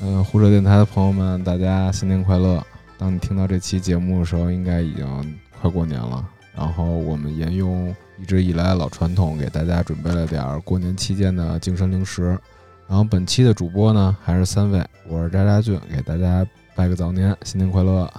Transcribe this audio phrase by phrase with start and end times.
[0.00, 2.62] 嗯，胡扯电台的朋友们，大家新年快乐！
[2.98, 6.22] 当你听到这期节目的时候，应该已经快过年了。
[6.54, 12.38] 然后我们沿用一直以来的老传统，给大家准备了点儿过年期间的精神零食。
[12.86, 18.10] 然后本期的主播呢，还是三位，我是渣渣俊，给大家拜个早年，新年快乐。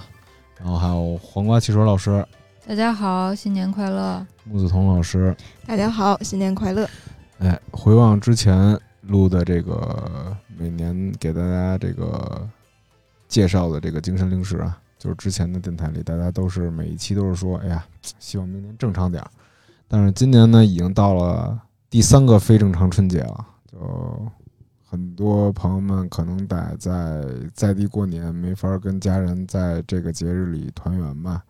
[0.60, 2.26] 然后还有黄瓜汽水老师，
[2.68, 4.26] 大家好，新年快乐！
[4.46, 5.36] 木子彤老师，
[5.68, 6.90] 大家好，新年快乐！
[7.38, 12.48] 哎，回望之前录的这个每年给大家这个
[13.28, 17.86] 介绍的这个精神零食啊，就是之前的电台里，大家都是每一期都是说，哎呀，
[18.20, 19.30] 希望明年正常点儿。
[19.88, 24.32] 但是今年呢，已经到了第三个非正常春节了，就
[24.84, 27.24] 很多朋友们可能得在
[27.54, 31.44] 在地过年，没法跟家人在这个节日里团圆吧。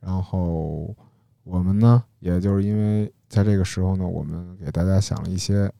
[0.00, 0.94] 然后
[1.42, 5.72] 我们呢，也就是因为在这个时候呢，我们给大家想了一些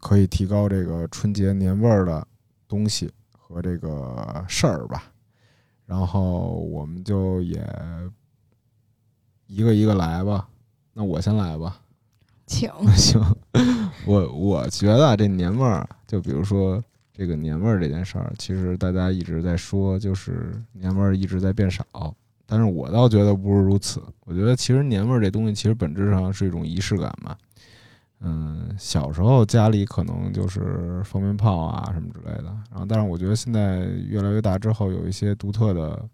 [0.00, 2.26] 可以提高这个春节年味儿的
[2.68, 5.04] 东西和这个事儿吧。
[5.84, 7.64] 然后我们就也
[9.46, 10.48] 一个一个来吧。
[10.92, 11.80] 那我先来吧。
[12.46, 13.20] 请 行，
[14.06, 21.84] 我我觉得啊这年味儿，就比如说这个年味儿这件事儿，其实大家一直在说，就是年味儿一直在变少。
[22.46, 24.00] 但是我倒觉得不是如此。
[24.24, 27.36] 我觉得其实年味儿这东西，其实本质上是一种仪式感嘛。
[28.20, 36.08] 嗯，小时候家里可能就是放鞭炮啊什么之类的，然后但是我觉得现在越来越大之后，有一些独特的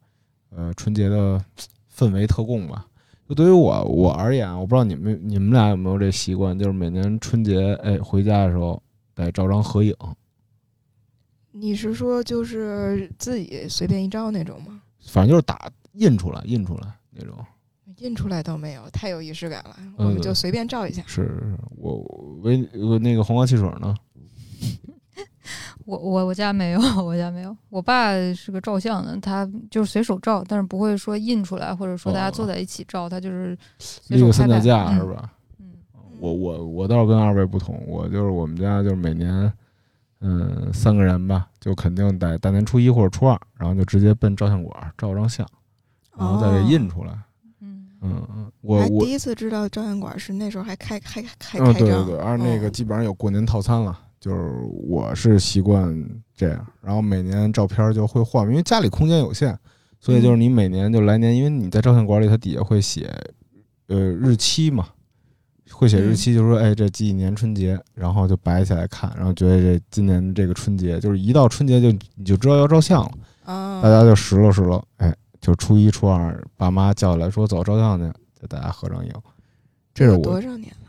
[0.50, 1.42] 呃春节的
[1.94, 2.86] 氛围特供吧。
[3.28, 8.82] 就对于我我而言，我不知道你们你们俩有没有这习惯，就是每年春节哎回家的时候
[9.14, 9.94] 得照张合影。
[11.52, 14.82] 你是说就是自己随便一照那种吗？
[15.06, 17.36] 反正就是打印出来印出来那种。
[17.98, 19.76] 印出来都没有，太有仪式感了。
[19.96, 21.02] 我们就随便照一下。
[21.06, 21.98] 是我
[22.42, 23.94] 为我那个黄瓜汽水呢？
[25.84, 27.56] 我我我家没有， 我家没有。
[27.68, 33.58] 我爸是个照相的，他就是随手照，但是不会说印出来，或者说大家坐在一起照，他就是
[34.08, 35.32] 一个三脚架是吧？
[35.58, 35.72] 嗯，
[36.20, 39.52] 我我我倒是跟二位不同，我就是我们家就是每年
[40.20, 45.44] 嗯三个人吧，就肯定得大年初一或者初二，然后就直接奔照相馆照张相，
[46.16, 47.12] 然后再给印出来。
[48.02, 53.98] 嗯嗯嗯，我我第一次知道照相馆是那时候还开还开嗯开张，对对对，而那个基本上有过年套餐了。
[54.20, 54.52] 就是
[54.86, 55.92] 我是习惯
[56.36, 59.58] 这样，然后每年照片就会换，因为家里空间有限，
[59.98, 63.12] 所以就是你每年就来年，因为你在照相馆里，它底下会写
[63.88, 64.86] 呃日期嘛，
[65.72, 73.12] 会写日期，就说哎这几几年春节，然后就摆起来看，然后觉得这今年这个春节就是一到春节就你就知道要照相了，
[73.52, 78.10] 啊，大家就拾掇拾掇，哎，就初一初二爸妈叫来说走照相去，
[78.40, 79.12] 就大家合张影，
[79.92, 80.88] 这是我多少年了？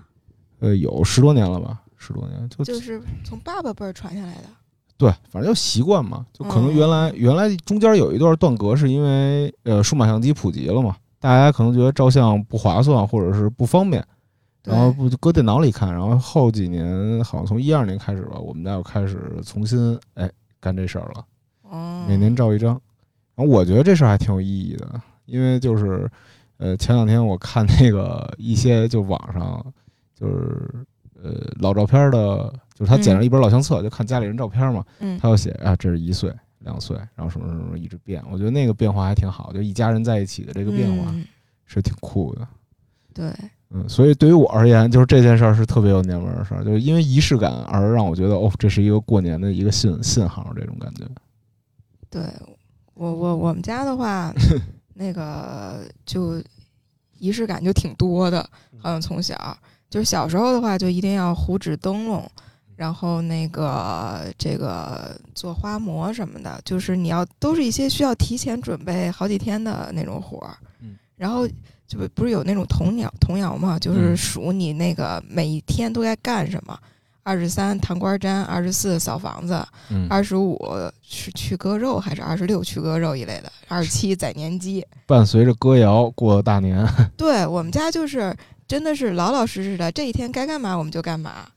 [0.60, 1.82] 呃有十多年了吧。
[1.98, 4.44] 十多年就就是从爸爸辈儿传下来的。
[4.98, 14.06] 对，反正就习惯嘛，就可能嗯原来、原来中间有一段断隔，是因为呃数码相机普及了嘛，大家可能觉得照相不划算或者是不方便，
[14.66, 21.26] 然后不就搁电脑里看，然后后几年好像从一二年开始吧，我们家又开始重新哎干这事儿了，
[21.70, 22.80] 哦，每年照一张，
[23.36, 26.10] 然后我觉得这事儿还挺有意义的，因为就是
[26.58, 29.66] 呃前两天我看那个一些就网上
[30.14, 30.70] 就是。
[31.26, 34.84] 呃，老照片的，就是他捡了一本老相册，就看家里人照片嘛。
[35.00, 36.30] 嗯，他要写啊，这是一岁、
[36.60, 38.22] 两岁，然后什么什么什么一直变。
[38.30, 41.24] 我觉得那个变化还挺好，就一家人在一起的这个变化嗯
[41.64, 42.46] 是挺酷的。
[43.14, 43.34] 对，
[43.70, 51.06] 嗯，所以对于我而言，就是这件事儿是特别有年味儿的事儿，就是因为仪式感而让我觉得哦，这是一个过年的一个信信号，这种感觉。
[52.10, 52.22] 对
[53.04, 54.34] 我我我们家的话，
[54.96, 56.42] 那个就
[57.20, 59.36] 仪式感就挺多的，好像从小
[59.90, 62.26] 就是小时候的话，就一定要糊纸灯笼，
[62.78, 70.56] 然后那个这个做花馍什么的，就是你要都是一些需要提前准备好几天的那种活儿。
[70.80, 71.46] 嗯，然后
[71.86, 76.80] 就不不是有那种童谣童谣嘛，就是嗯数你那个每一天都该干什么。
[77.24, 80.60] 二十三糖瓜粘，二十四扫房子，嗯，二十五
[81.02, 84.86] 是去割肉还是二十六去割肉一类的，二十七宰年鸡。
[85.08, 86.86] 伴随着歌谣过大年，
[87.18, 88.36] 对我们家就是
[88.68, 91.48] 真的是老老实实的，这一天该干嘛我们就干嘛。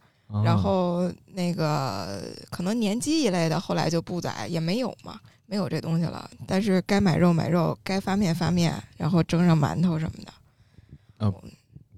[0.44, 6.28] 然啊后那个可能年鸡一类的，后来就不宰，也没有嘛，没有这东西了。
[6.48, 10.32] 但是该买肉买肉，该发面发面，然后蒸上馒头什么的。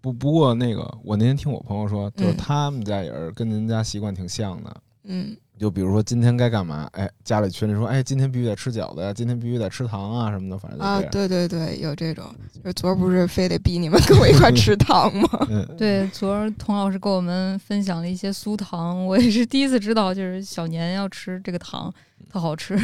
[0.01, 12.25] 不不过那个，我那天听我朋友说，就是嗯他们家也是跟您家习惯挺像的，嗯就比如说今天该干嘛，哎，家里群里说，哎，今天必须得吃饺子呀，今天必须得吃糖啊什么的，反正就啊，对对对，有这种，
[12.65, 15.29] 就昨儿不是非得逼你们跟我一块吃糖吗？
[15.51, 21.93] 嗯，对，昨儿童老师给我们分享了一些酥糖，我也是第一次知道，就是小年要吃这个糖，
[22.31, 22.79] 特好吃。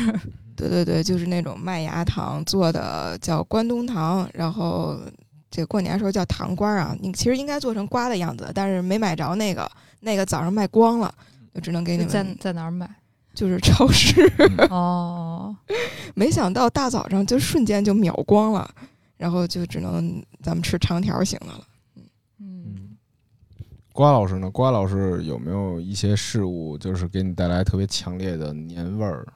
[0.56, 4.98] 对对对，就是那种麦芽糖做的，叫关东糖，然后
[5.54, 6.96] 这过年时候叫糖瓜儿啊。
[7.00, 9.70] 你其实应该做成瓜的样子，但是没买着那个，
[10.00, 11.14] 那个早上卖光了，
[11.54, 12.88] 就只能给你在们，在哪儿买？
[13.34, 14.30] 就是超市。
[14.70, 15.54] 哦，
[16.14, 18.68] 没想到大早上就瞬间就秒光了，
[19.16, 21.66] 然后就只能咱们吃长条型的了。
[21.96, 22.04] 嗯，
[22.40, 22.96] 嗯，
[23.92, 24.50] 瓜老师呢？
[24.50, 29.26] 瓜老师有没有一些事物，就是给你带来特别强烈的年味儿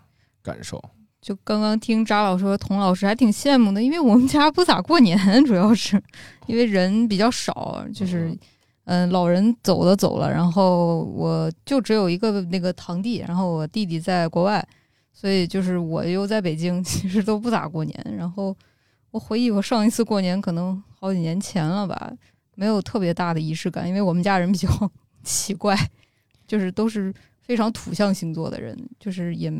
[0.43, 0.82] 感受？
[1.29, 5.15] 就刚刚听扎老师和童老师还挺羡慕的，因为我们家不咋过年，
[5.45, 6.03] 主要是
[6.47, 8.35] 因为人比较少，就是
[8.85, 14.67] 嗯、老人走的走了，然后我就只有一个那个堂弟，然后我弟弟在国外，
[15.13, 18.15] 所以就是我又在北京， 其实都不咋过年。
[18.17, 18.57] 然后
[19.11, 22.11] 我回忆我上一次过年可能好几年前了吧，
[22.55, 24.67] 没有特别大的仪式感，因为我们家人比较
[25.23, 25.77] 奇怪，
[26.47, 29.53] 就是都是非常土象星座的人，就是也。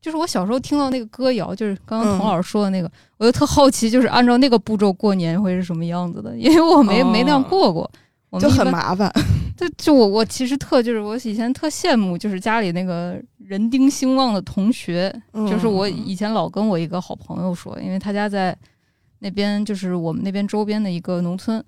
[0.00, 7.90] 就是我小时候听到那个歌谣，就是刚刚童嗯老师说的那个，我就特好奇，就是按照那个步骤过年会是什么样子的，因为我没、没那样哦过过，
[8.30, 9.12] 我们就很麻烦。
[9.56, 16.06] 就就我我其实特就是我以前特羡慕，就是家里那个人丁兴旺的同学，就是我嗯。
[16.06, 18.56] 以前老跟我一个好朋友说，因为他家在
[19.18, 21.62] 那边，就是我们那边周边的一个农村，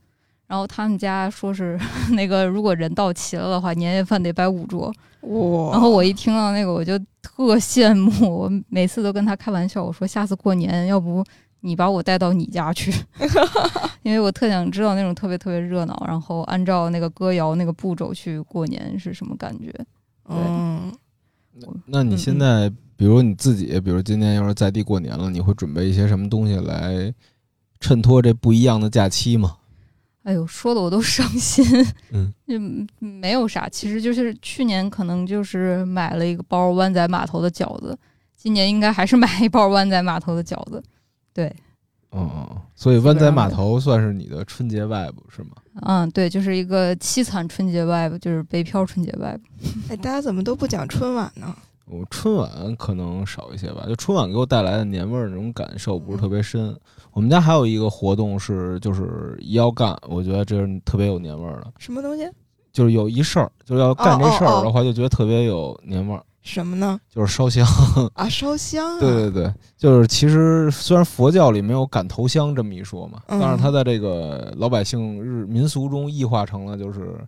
[0.52, 1.80] 然后他们家说是
[2.12, 4.92] 那个如果人到齐了的话，年夜饭得摆五桌。
[5.22, 11.24] 哇，然后我一听到那个，我就特羡慕，我每次都跟他开玩笑，我说下次过年要不
[11.62, 12.92] 你把我带到你家去，
[14.04, 19.74] 因为我特想知道那种特别特别热闹，然后按照那个歌谣那个步骤去过年是什么感觉。
[20.28, 20.92] 嗯，
[21.86, 27.10] 那你现在，比如你自己，比如今年要是在地过年了，你会准备一些什么东西来
[27.80, 29.56] 衬托这不一样的假期吗？
[30.22, 31.64] 哎呦，说的我都伤心。
[32.12, 37.98] 嗯， 嗯，没有啥，其实就是去年可能就是买了一个包湾仔码头的饺子，
[38.36, 40.82] 今年应该还是买一包湾仔码头的饺子。
[41.34, 41.52] 对，
[42.10, 45.50] 哦，所以湾仔码头算是你的春节 vibe 是吗？
[45.82, 49.40] 嗯，对，就是一个凄惨春节 vibe，就是北漂春节 vibe。
[49.88, 51.54] 哎，大家怎么都不讲春晚呢？
[51.86, 56.74] 我春晚可能少一些吧，就春晚给我带来的年味儿那种感受不是特别深。
[57.12, 62.26] 我们家还有一个活动是，就是要干，我觉得这是特别有年味儿的，什么东西？
[62.72, 66.98] 就是有一事儿，就是要干这事儿的话，就觉得特别有年味儿，什么呢？
[67.10, 67.66] 就是烧香。
[68.14, 68.98] 啊，烧香啊！
[68.98, 77.18] 对对对，就是其实虽然佛教里没有赶头香这么一说嘛，嗯但是它在这个老百姓日民俗中异化成了就是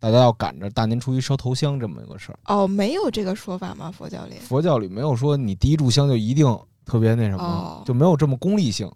[0.00, 2.38] 大家要赶着大年初一烧头香这么一个事儿。
[2.46, 3.92] 哦，没有这个说法吗？
[3.96, 4.34] 佛教里？
[4.40, 6.46] 佛教里没有说你第一炷香就一定
[6.86, 8.90] 特别那什么，哦就没有这么功利性，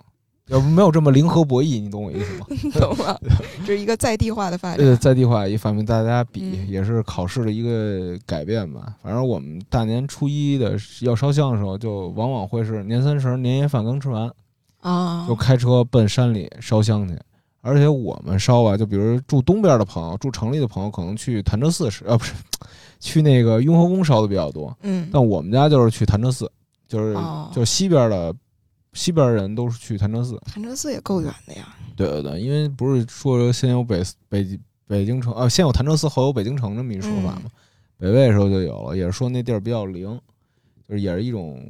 [0.49, 2.47] 要不没有这么零和博弈，你懂我意思吗？
[2.81, 3.21] 懂了，
[3.67, 4.97] 这是一个在地化的发呃，展。
[4.97, 8.95] 在地化一方面，大家比嗯也是考试的一个改变吧。
[9.03, 14.31] 反正我们大年初一的要烧香的时候，就往往会是年三十年夜饭刚吃完，
[14.81, 17.15] 啊，就开车奔山里烧香去。
[17.64, 22.34] 而且我们烧啊，就比如住东边的朋友，住城里的朋友，可能去潭柘寺是，呃，不是，
[23.00, 24.76] 去那个雍和宫烧的比较多。
[24.83, 26.50] 嗯，但我们家就是去潭柘寺，
[26.87, 28.35] 就是哦就西边的
[28.92, 30.38] 西边人都是去潭柘寺。
[30.44, 31.75] 潭柘寺也够远的呀。
[31.97, 37.44] 对对对，因为不是说先有北北北京城啊，先有潭柘寺，后有北京城这么一说法嘛。
[37.97, 40.21] 北魏的时候就有了，也是说那地儿比较灵，
[40.87, 41.64] 就是也是一种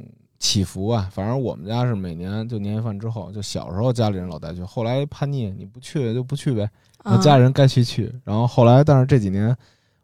[0.45, 1.09] 祈福啊。
[1.11, 6.69] 反正我们家是每年就年夜饭之后，就小时候家里人老带去，后来叛逆，你不去就不去呗，
[7.03, 8.13] 那啊家里人该去去。
[8.23, 9.55] 然后后来，但是这几年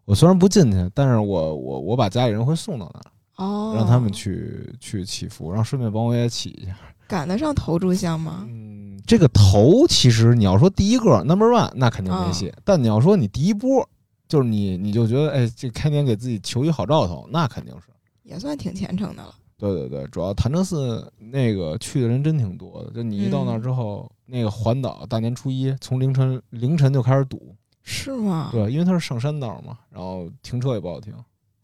[0.06, 3.12] 我虽然不进去，但是我我我把家里人会送到那儿。
[3.38, 6.76] 哦，让他们去去祈福，然后顺便帮我也祈一下。
[7.08, 8.46] 赶得上头炷香吗？
[8.50, 12.52] 嗯，这个头其实你要说第一个 number one，那肯定没戏。
[12.64, 13.88] 但你要说你第一波，
[14.28, 17.92] 就是你你就觉得哎，这开年给自己求一好兆头，那肯定是。
[18.24, 19.36] 也算挺虔诚的了。
[19.62, 28.50] 对对对，主要潭柘寺那个去的人真挺多的，就你一到那儿之后，那个环岛大年初一从凌晨凌晨就开始堵，是吗？
[28.52, 31.14] 对，因为它是上山道嘛，然后停车也不好停。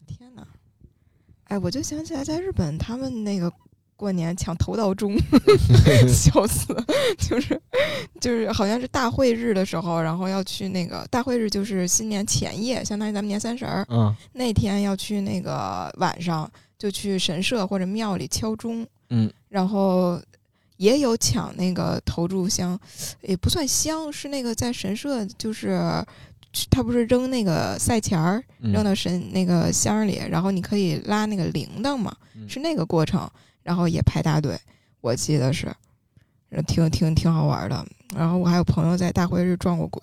[0.06, 0.46] 天哪！
[1.48, 3.52] 哎，我就想起来，在日本他们那个
[3.96, 5.18] 过年抢头道钟，
[6.08, 6.84] 笑死了！
[7.18, 7.60] 就是
[8.20, 20.20] 就是好像是大会日的时候，然后要去那个大会日，就是新年前夜，相当于咱们年三十儿嗯那天要去那个晚上就去神社或者庙里敲钟，嗯，然后。
[20.78, 22.78] 也有抢那个投炷香，
[23.20, 25.76] 也不算香，是那个在神社就是
[26.70, 33.28] 他不是扔那个赛钱儿，嗯扔到神那个箱里，然后你可以拉那个铃铛嘛，嗯是那个过程，
[33.64, 34.56] 然后也排大队，
[35.00, 35.66] 我记得是，
[36.50, 37.84] 呃挺挺挺好玩的。
[38.14, 40.00] 然后我还有朋友在大会日撞过鬼，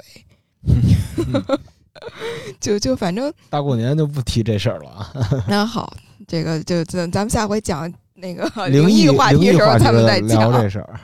[2.60, 5.13] 就就反正大过年就不提这事儿了啊。
[5.48, 5.96] 那好，
[6.27, 10.62] 这个就咱咱们下回讲那个灵异话题的时候，咱们再聊讲。
[10.62, 11.00] 这事儿。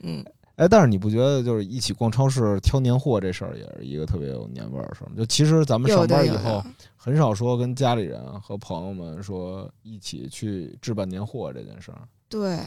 [0.00, 0.24] 嗯，
[0.56, 5.14] 哎，但是你不觉得就是一起逛超市挑年货这事儿也是一个特别有年味儿的事儿吗？
[5.16, 6.62] 就其实咱们上班以后，
[6.96, 11.98] 很少说跟家里人和朋友们说一起去置办年货这件事儿。
[12.28, 12.58] 对，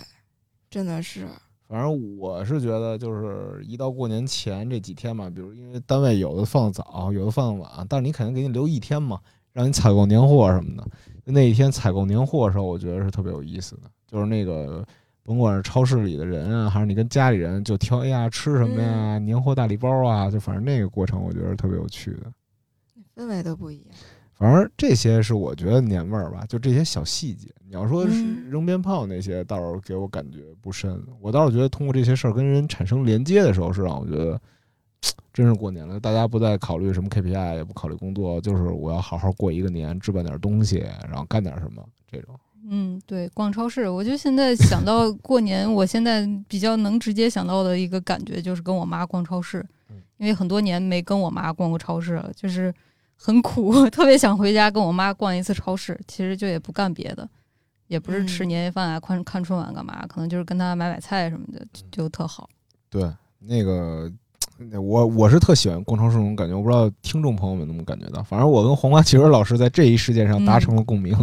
[0.70, 1.28] 真的是，
[1.68, 9.20] 反正我是觉得，就是一到过年前这几天嘛，比如因为单位有的放早，有的放晚，但是你肯定给你留一天嘛，
[9.58, 10.88] 让你采购年货什么的。
[11.26, 14.86] 那一天采购年货的时候，我觉得是特别有意思的，就是那个
[15.24, 22.32] 甭管是超市里的人啊，还是你跟家里人就挑，哎呀吃什么呀，年货大礼包啊，就反正那个过程我觉得是特别有趣的。
[23.16, 23.88] 氛围都不一样。
[24.36, 27.50] 反正这些是我觉得年味儿吧，就这些小细节。
[27.68, 31.04] 你要说是嗯扔鞭炮那些，倒是给我感觉不深。
[31.20, 34.40] 我倒是觉得通过这些事儿跟人产生连接的时候，是让我觉得
[35.34, 36.00] 真是过年了。
[36.00, 42.36] 大家不再考虑什么 KPI，也不考虑工作，就是我要好好过一个年，置办点东西，然后干点什么这种。
[42.70, 52.74] 嗯，对，逛超市，我就现在想到 过年，我现在比较能直接想到的一个感觉就是跟我妈逛超市嗯，因为很多年没跟我妈逛过超市了，就是
[53.16, 55.98] 很苦， 特别想回家跟我妈逛一次超市。
[56.08, 57.30] 其实就也不干别的，
[57.88, 62.50] 也不是吃嗯年夜饭啊、看看春晚干嘛，可能就是跟她买买菜什么的，就就特好。
[62.90, 63.10] 对，
[63.40, 64.12] 那个
[64.80, 68.24] 我我是特喜欢逛超市那种感觉，我不知道听众朋友们能不能感觉到。
[68.24, 71.16] 反正我跟黄瓜其实老师在这一事件上达成了共鸣。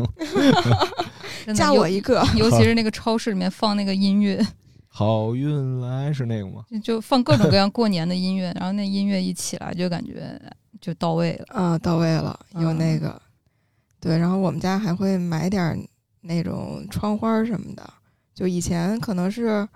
[1.54, 4.40] 加我一个，尤其是那个超市里面放那个音乐，
[4.88, 6.64] 好运来是那个吗？
[6.70, 10.40] 就就放各种各样过年的音乐，然后那音乐一起来就感觉
[10.80, 11.44] 就到位了。
[11.48, 13.20] 啊，到位了，有嗯那个，
[14.00, 15.76] 对，然后我们家还会买点儿
[16.22, 17.82] 那种窗花什么的，
[18.34, 19.68] 就以前可能是，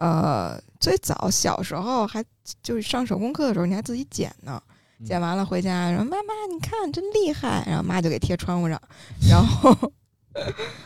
[0.00, 2.24] 呃，最早小时候还
[2.62, 4.60] 就是上手工课的时候，你还自己剪呢，
[4.98, 8.80] 嗯剪完了回家，然后妈妈你看真厉害，然后妈就给贴窗户上，
[9.28, 9.92] 然后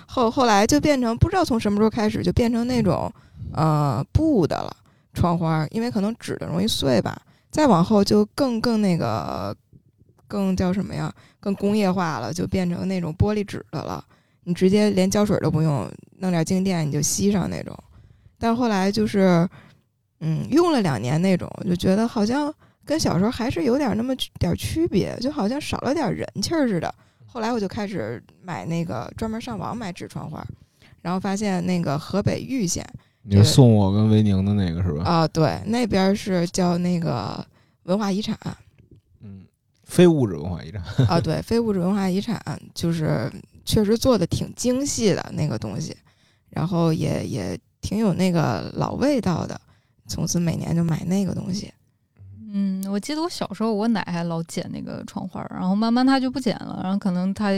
[0.09, 3.09] 后后来就变成不知道从什么时候开始就变成那种
[3.53, 4.77] 呃布的了
[5.13, 7.17] 窗花儿，因为可能纸的容易碎吧，
[7.53, 9.57] 再往后就更更那个
[10.27, 11.15] 更叫什么呀？
[11.39, 14.05] 更工业化了，就变成那种玻璃纸的了。
[14.43, 17.79] 你直接连胶水都不用，弄点静电你就吸上那种。
[18.45, 19.49] 但后来就是，
[20.21, 26.95] 嗯，用了两年那种，就觉得好像跟小时候还是有点那么点儿区别，就好像少了点人气儿似的。
[27.25, 30.47] 后来我就开始买那个专门上网买纸窗花，
[31.01, 32.87] 然后发现那个河北玉县
[33.23, 35.05] 你送我跟维宁的那个是吧？
[35.05, 37.43] 啊、对，那边是叫那个
[37.85, 38.39] 文化遗产。
[39.23, 39.47] 嗯，
[39.85, 40.83] 非物质文化遗产。
[41.09, 42.39] 啊，对，非物质文化遗产
[42.75, 43.33] 就是
[43.65, 45.97] 确实做的挺精细的那个东西，
[46.51, 49.61] 然后也也挺有那个老味道的，
[50.07, 51.71] 从此每年就买那个东西。
[52.51, 57.51] 嗯，我记得我小时候，我奶还老剪那个窗花儿，然后慢慢她就不剪了，然后可能她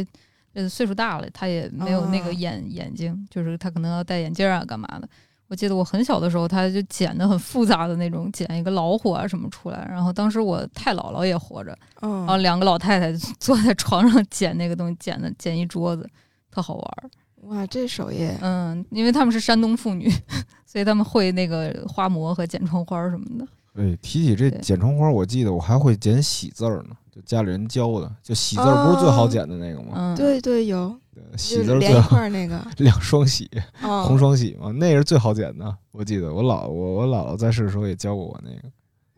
[0.54, 5.09] 呃岁数大了，她也没有那个啊眼、眼睛，就是她可能要戴眼镜儿啊，干嘛的。
[5.49, 9.87] 我记得我很小的时候，她就剪的很复杂的那种，剪一个老虎啊什么出来。
[9.88, 16.09] 然后当时我太姥姥也活着，然后嗯，两个老太太坐在床上 剪那个东西，剪的剪一桌子，
[16.50, 17.11] 特好玩儿。
[17.49, 20.09] 哇，这手艺，嗯，因为他们是山东妇女，
[20.67, 23.47] 所以他们会那个花模和剪窗花儿什么的。
[23.75, 28.11] 对，提起这剪窗花，我记得我还会剪喜字儿呢，就家里人教的。
[28.23, 29.93] 就喜字儿不是最好剪的那个吗？
[29.95, 33.49] 嗯，对对有，对喜字是连一儿最好块儿那个， 两双喜，
[33.83, 35.76] 嗯红双喜嘛，那是最好剪的。
[35.93, 38.73] 我记得我姥我我姥姥在世的时候也教过我那个。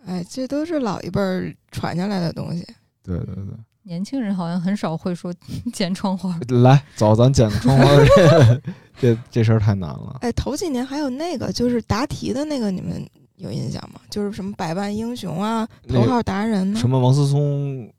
[0.07, 2.67] 哎，这都是老一辈儿传下来的东西。
[3.03, 3.55] 对对对。
[3.89, 5.33] 年轻人好像很少会说
[5.73, 6.39] 剪窗花儿。
[6.63, 8.61] 来，走，咱剪个窗花儿，
[9.01, 10.19] 这这这事儿太难了。
[10.21, 13.03] 哎，头几年还有那个就是答题的那个，你们
[13.37, 13.99] 有印象吗？
[14.11, 16.79] 就是什么百万英雄啊，头号达人呢？
[16.79, 17.91] 什么王思聪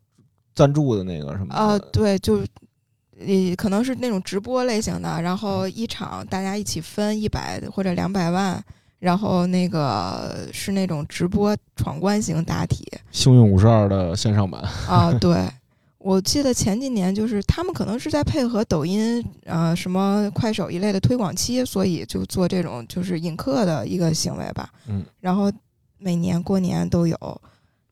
[0.53, 2.45] 赞助的那个什么啊，的对，就
[3.17, 8.63] 也可能是那种直播类型的，然后一场大家一起分一百或者两百万，
[8.99, 14.61] 然后那个是那种直播闯关型答题幸运五十二的线上版。
[14.87, 15.11] 啊。
[15.19, 15.49] 对，
[15.99, 24.69] 我记得前几年就是他们可能是在配合抖音呃什么快手一类的推广期，所以就做这种就是引客的一个行为吧。
[24.87, 25.51] 嗯，然后
[25.97, 27.41] 每年过年都有，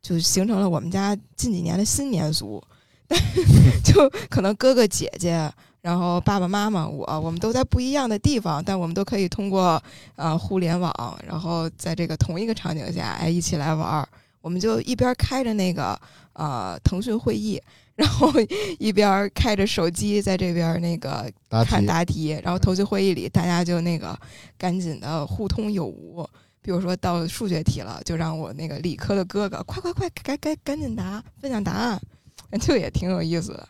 [0.02, 2.64] 就形成了我们家近几年的新年俗。
[3.86, 5.50] 就可能哥哥姐姐，
[5.80, 9.82] 然后爸爸妈妈我，我们都在不一样的地方，但我们都可以通过
[10.18, 14.08] 呃互联网，然后在这个同一个场景下，哎，一起来玩儿。
[14.42, 15.98] 我们就一边开着那个
[16.34, 17.62] 呃腾讯会议，
[17.98, 18.32] 然后
[18.78, 24.18] 一边开着手机在这边那个答看题，答题，然后腾讯会议里大家就那个
[24.58, 26.26] 赶紧的互通有无。
[26.62, 32.00] 比如说到数学题了，就让我那个理科的哥哥快快快赶赶赶紧答，分享答案，
[32.62, 33.68] 就也挺有意思的。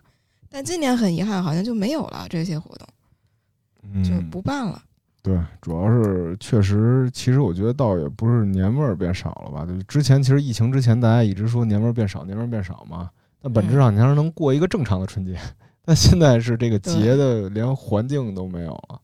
[0.50, 4.82] 但今年很遗憾，好像就没有了这些活动，就嗯，不办了。
[5.22, 9.64] 对，主要是确实，其实我觉得倒也不是年味儿变少了吧。
[9.64, 13.10] 就之前其实疫情之前，大家一直说年味儿变少，年味儿变少嘛。
[13.42, 15.38] 但本质上你还是能过一个正常的春节。
[15.84, 19.00] 但现在是这个节的连环境都没有了，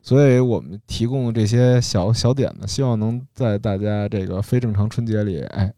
[0.00, 5.70] 所以我们提供这些小小点子，希望能在大家这个非正常春节里，哎，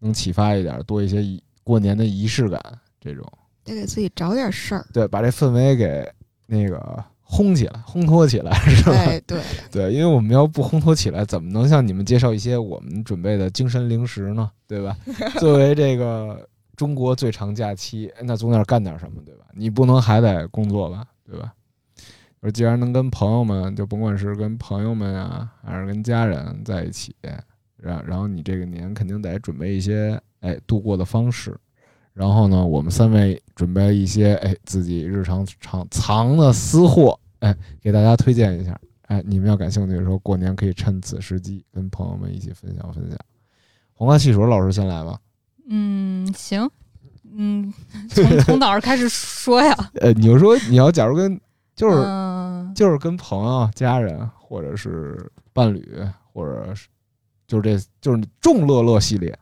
[0.00, 2.60] 能启发一点，多一些仪过年的仪式感。
[3.00, 3.24] 这种
[3.62, 4.84] 得给自己找点事儿。
[4.92, 6.04] 对，把这氛围给
[6.46, 8.92] 那个烘起来、烘托起来， 是吧？
[8.92, 9.40] 哎，对，
[9.70, 14.50] 对，因为我们要不烘托起来，怎么能向你们介绍一些我们准备的精神零食呢？
[14.66, 14.96] 对吧？
[15.38, 16.44] 作为这个
[16.76, 19.46] 中国最长假期，那总得干点什么，对吧？
[19.54, 21.52] 你不能还得工作吧，对吧？
[22.40, 27.16] 而既然能跟朋友们，就甭管是跟朋友们啊，还是跟家人在一起，
[27.76, 31.56] 然然后你这个年肯定得准备一些哎度过的方式。
[32.12, 38.78] 然后呢，我们三位准备一些哎自己日常常藏的私货，哎，给大家推荐一下。
[39.02, 43.18] 哎，你们要感兴趣的时候，过年可以趁此时机跟朋友们一起分享分享。
[43.92, 45.18] 黄瓜汽水老师先来吧。
[45.68, 46.68] 嗯，行，
[47.36, 47.72] 嗯，
[48.08, 49.74] 从从哪儿开始说呀？
[50.00, 51.38] 呃，你就说你要假如跟
[51.74, 55.98] 就是、嗯就是跟朋友、家人或者是伴侣，
[56.32, 56.88] 或者是
[57.46, 59.36] 就是这就是众乐乐系列，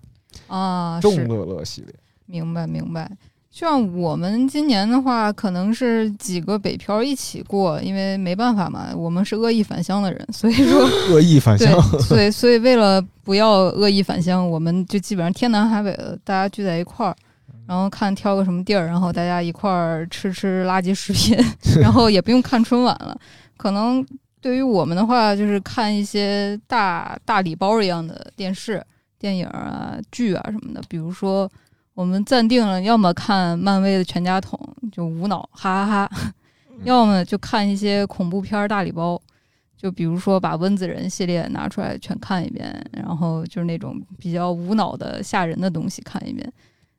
[0.47, 1.95] 啊，众乐乐系列。
[2.27, 3.11] 明白明白。
[3.55, 10.81] 像我们今年的话，可能是几个北漂一起过，因为没办法嘛，我们是恶意返乡的人，所以说
[11.15, 17.15] 恶意返对乡，，所以所以为了不要恶意返乡，我们就基本上天南海北的大家聚在一块儿，
[17.69, 21.39] 然后看挑个什么地儿，然后大家一块儿吃吃垃圾食品，
[21.81, 23.17] 然后也不用看春晚了。
[23.57, 24.05] 可能
[24.41, 28.85] 对于我们的话，就是看一些大大礼包一样的电视、
[29.17, 31.49] 电影啊、剧啊什么的，比如说。
[31.95, 34.59] 我们暂定了，要么看漫威的全家桶，
[34.91, 36.33] 就无脑哈哈哈，
[36.83, 39.21] 要么就看一些恐怖片儿大礼包，
[39.77, 46.53] 就比如说把温子仁系列拿出来全看一遍，然后就是那种比较无脑的吓人的东西看一遍，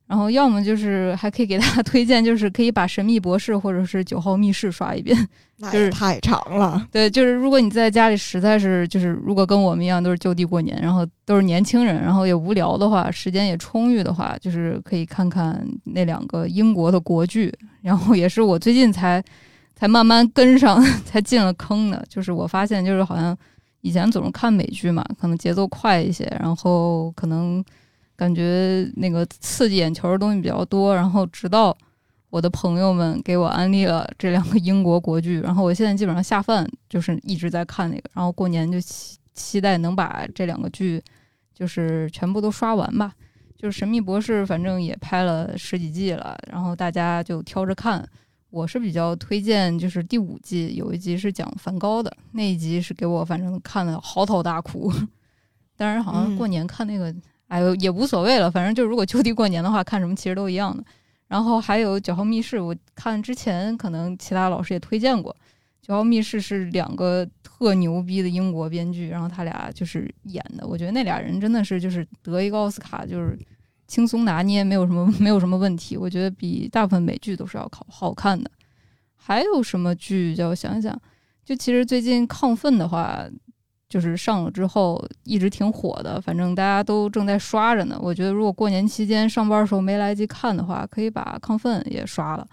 [0.08, 5.18] 然后要么就是还可以给大家推荐，就是可以把《神秘博士》或者是《九号密室》刷一遍。
[5.72, 6.86] 就是太长了。
[6.92, 17.50] 对，就是如果你在家里实在是就是如果跟我们一样都是就地过年，然后都是年轻人，然后也无聊的话，时间也充裕的话，就是可以看看那两个英国的国剧，
[17.82, 19.24] 然后也是我最近才
[19.76, 22.06] 才慢慢跟上， 才进了坑的。
[22.10, 23.36] 就是我发现，就是好像
[23.80, 27.64] 以前总是看美剧嘛，可能节奏快一些，然后可能
[28.16, 31.76] 感觉那个刺激眼球的东西比较多，然后直到
[32.30, 41.02] 我的朋友们给我安利了这两个英国国剧，然后我现在基本上下饭就是一直在看那个，然后过年就期期待能把这两个剧
[41.54, 43.14] 就是全部都刷完吧。
[43.58, 48.08] 就是《神秘博士》，反正也拍了十几季了，然后大家就挑着看。
[48.50, 54.92] 我是比较推荐，就是第五季有一集是讲梵高的，那一集是给我反正看的嚎啕大哭。
[55.76, 57.14] 当然，好像过年看那个，
[57.48, 60.84] 哎呦也无所谓了，反正就如果就地过年的话，看什么其实都一样的。
[61.28, 65.32] 然后还有《九号密室》，我看之前可能其他老师也推荐过，
[65.82, 73.38] 《九号密室》是两个特牛逼的英国编剧，然后他俩就是演的，我觉得那俩人真的是就是得一个奥斯卡就是
[73.88, 78.50] 轻松拿捏，没有什么没有什么问题，我觉得比大部分美剧都是要好好看的。
[79.16, 81.00] 还有什么剧叫我想想，
[81.44, 83.24] 就其实最近亢奋的话。
[83.96, 87.98] 就是上了之后一直挺火的，反正大家都正在刷着呢。
[88.02, 92.46] 我觉得如果过年期间上班的时候没来得及看的话，可以把《亢奋》也刷了，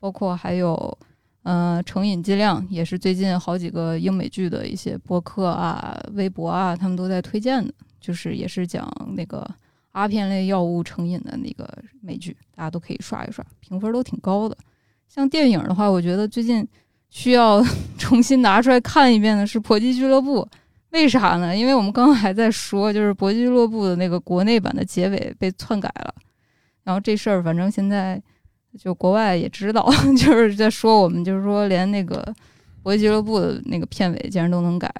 [0.00, 0.98] 包括还有
[1.44, 9.48] 呃《成瘾剂量》，也是最近好几个英美剧的一些播客啊、微博啊，他们都在推荐的，就是也是讲那个
[9.92, 11.72] 阿片类药物成瘾的那个
[12.02, 14.58] 美剧，大家都可以刷一刷，评分都挺高的。
[15.08, 16.66] 像电影的话，我觉得最近
[17.10, 17.64] 需要
[17.96, 20.42] 重新拿出来看一遍的是《搏击俱乐部》。
[20.90, 21.56] 为啥呢？
[21.56, 26.12] 因为我们刚刚还在说，就是《搏击俱乐部》的那个国内版的结尾被篡改了，
[26.82, 28.20] 然后这事儿反正现在
[28.76, 32.20] 就国外也知道， 就是在说我们就是说连那个
[32.82, 34.92] 《搏击俱乐部》的那个片尾竟然都能改，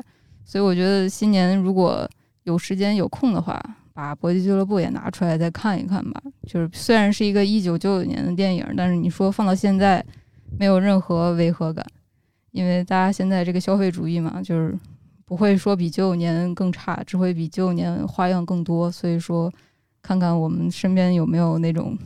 [0.44, 2.08] 所以我觉得新年如果
[2.44, 3.60] 有时间有空的话，
[3.92, 6.22] 把《搏击俱乐部》也拿出来再看一看吧。
[6.46, 10.04] 就是虽然是一个一九九九年的电影，但是你说放到现在
[10.56, 11.84] 没有任何违和感，
[12.52, 14.78] 因为大家现在这个消费主义嘛，就是。
[15.30, 18.90] 不会说比九九年更差，只会比九九年花样更多。
[18.90, 19.48] 所以说，
[20.02, 21.96] 看看我们身边有没有那种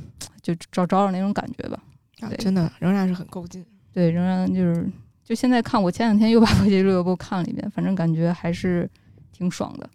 [0.42, 1.82] 就找找找那种感觉吧。
[2.20, 3.64] 对啊真的仍然是很够劲。
[3.94, 4.86] 对，仍然就是
[5.24, 8.86] 就现在看，我前两天又把《破解俱乐部》看了一遍，反正感觉还是
[9.32, 9.88] 挺爽的。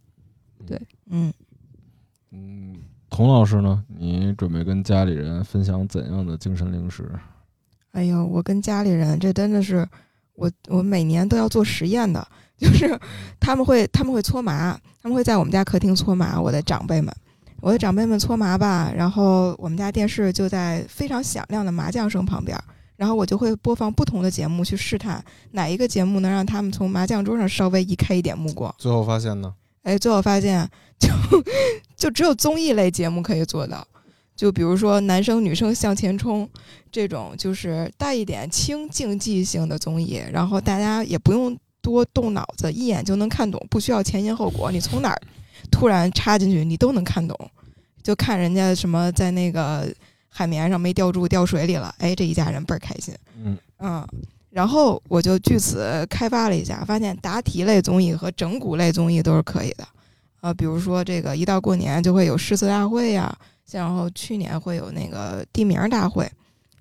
[0.65, 1.31] 对嗯，
[2.31, 2.77] 嗯，
[3.11, 3.85] 童老师呢？
[3.87, 7.07] 你准备跟家里人分享怎样的精神零食？
[7.91, 9.87] 哎呦，我跟家里人这真的是
[10.33, 12.27] 我我每年都要做实验的，
[12.59, 12.99] 就是
[13.39, 17.13] 他们会他们会搓麻，他们会在我们家客厅搓麻，我的长辈们。
[17.61, 22.57] 我的长辈们搓麻吧，然后我们家电视就在非常响亮的麻将声旁边，
[22.95, 28.73] 然后我就会播放不同的节目去试探哪一个节目能让他们从麻将桌上稍微移开一点目光。
[28.77, 29.53] 最后发现呢？
[29.83, 30.65] 哎，最后发现
[30.97, 31.09] 就
[31.97, 33.85] 就只有综艺类节目可以做到，
[34.37, 36.49] 就比如说男生女生向前冲
[36.89, 45.21] 这种，就是带一点轻竞技性的综艺，然后大家也不用多动脑子，一眼就能看懂，不需要前因后果，你从哪儿
[45.71, 47.37] 突然插进去，你都能看懂。
[48.01, 49.93] 就看人家什么在那个
[50.29, 53.13] 海绵上没吊住掉水里了，哎，这一家人倍儿开心。
[53.43, 54.07] 嗯嗯，
[54.49, 59.87] 然后我就据此开发了一下，发现答题类综艺和整蛊类综艺都是可以的。
[60.41, 66.29] 呃，比如说这个一到过年就会有诗词大会呀，像然后去年会有那个地名大会，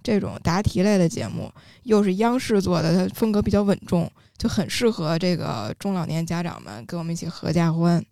[0.02, 8.02] 这种答题类的节目，又是央视做的，它风格比较稳重，就很适合这个中老年家长们跟我们一起合家欢。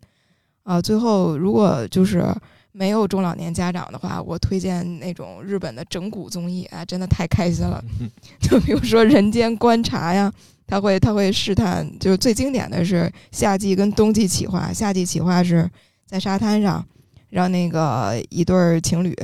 [0.64, 2.26] 啊、最后如果就是
[2.72, 7.82] 没有中老年家长的话，我推荐那种日本的整蛊综艺啊，真的太开心了。
[8.42, 10.30] 就比如说《人间观察》呀，
[10.66, 14.72] 他会他会试探，就是最经典的是夏季跟冬季企划。
[14.72, 15.70] 夏季企划是
[16.04, 16.84] 在沙滩上，
[17.30, 19.16] 让那个一对儿情侣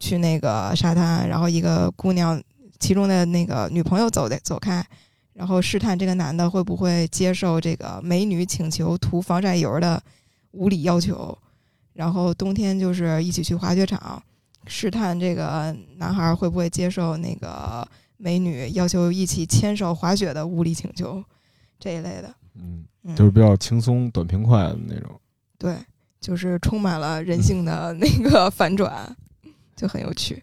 [0.00, 2.42] 去那个沙滩，然后一个姑娘
[2.80, 4.84] 其中的那个女朋友走的走开，
[5.32, 10.02] 然后试探这个男的会不会接受这个美女请求涂防晒油的
[10.52, 11.36] 无理要求。
[11.92, 14.22] 然后冬天就是一起去滑雪场，
[14.66, 21.22] 试探这个男孩会不会接受那个美女要求一起牵手滑雪的无理请求
[21.78, 22.34] 这一类的。
[22.54, 25.20] 嗯，嗯，就是比较轻松、短平快的那种。
[25.58, 25.76] 对，
[26.20, 29.14] 就是充满了人性的那个反转，
[29.76, 30.42] 就很有趣。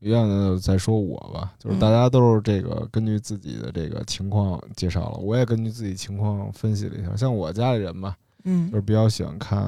[0.00, 7.14] 一样的再说我吧，就是大家都是这个根据自己的这个情况介绍了，我也根据自己情况分析了一下。
[7.14, 9.62] 像我家里人吧，嗯就，是比较喜欢看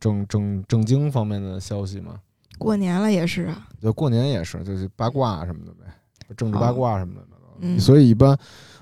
[0.00, 2.14] 正正正经方面的消息嘛，
[2.58, 3.66] 过年了也是啊。
[3.80, 5.92] 就过年也是，就是八卦什么的呗，
[6.36, 7.26] 政治八卦什么的。
[7.64, 8.36] 嗯，所以一般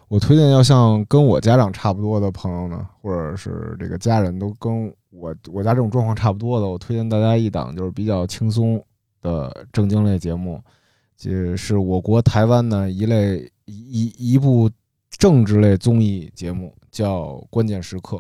[0.09, 8.83] 我推荐要像跟我家长差不多的朋友呢，或者是这个家人都跟我我家这种状况差不多的，我推荐大家一档就是比较轻松
[9.21, 10.63] 的正经类节目，
[11.23, 13.75] 这是我国台湾的一类一
[14.07, 14.71] 一一部
[15.11, 18.17] 政治类综艺节目，叫《关键时刻》。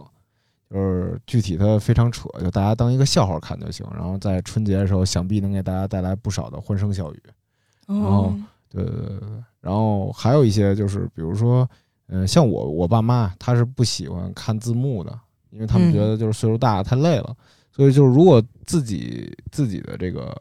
[0.68, 3.84] 就是具体它非常扯，就大家当一个笑话看就行。
[3.92, 7.22] 然后在春节的时候，想必能给大家带来不少的欢声笑语。
[7.86, 8.32] 然后
[8.68, 9.28] 对对对，
[9.60, 11.68] 然后还有一些就是，比如说，
[12.08, 17.34] 嗯、像我我爸妈他是不喜欢看字幕的，因为他们嗯觉得就是岁数大了太累了，
[17.72, 20.32] 所以就是如果自己自己的这个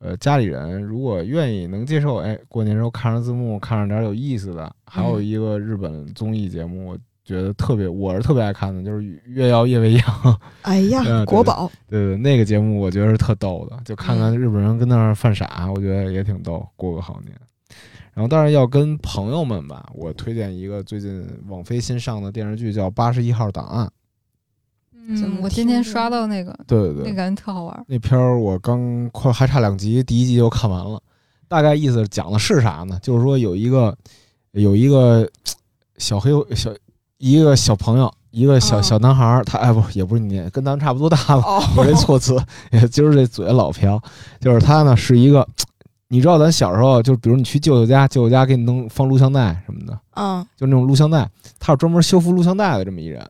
[0.00, 10.02] 呃家里人如果愿意能接受，哎，过年时候看着字幕，看着点有意思的，还有嗯一个日本综艺节目，我觉得特别我是特别爱看的，就是《月曜夜未央》。
[10.62, 11.70] 哎呀， 嗯国宝。
[11.86, 17.32] 对对，那个节目我觉得是特逗的，就看看日本人跟那儿犯傻，我觉得也挺逗，过个好年。
[18.12, 23.88] 然后当然要跟朋友们吧，我推荐一个最近网飞新上的电视剧叫《八十一号档案
[25.06, 26.52] 嗯，我今天刷到那个，》。
[26.66, 27.84] 对对对，那感觉特好玩儿。
[27.88, 31.00] 那片儿我刚快还差两集，第一集就看完了。
[31.48, 32.98] 大概意思讲的是啥呢？
[33.02, 33.96] 就是说有一个
[34.52, 35.28] 有一个
[35.98, 36.70] 小黑小
[37.18, 41.42] 一个小朋友，一个小哦小男孩儿，他哎不也不是你跟咱们差不多大吧？
[41.44, 44.00] 哦，我这措辞，也今儿这嘴老瓢，
[44.38, 45.44] 就是他呢是一个，
[46.06, 53.28] 你知道咱小时候，就比如你去舅舅家，舅舅家给你弄放录像带什么的，嗯就那种录像带，他是专门修复录像带的这么一人。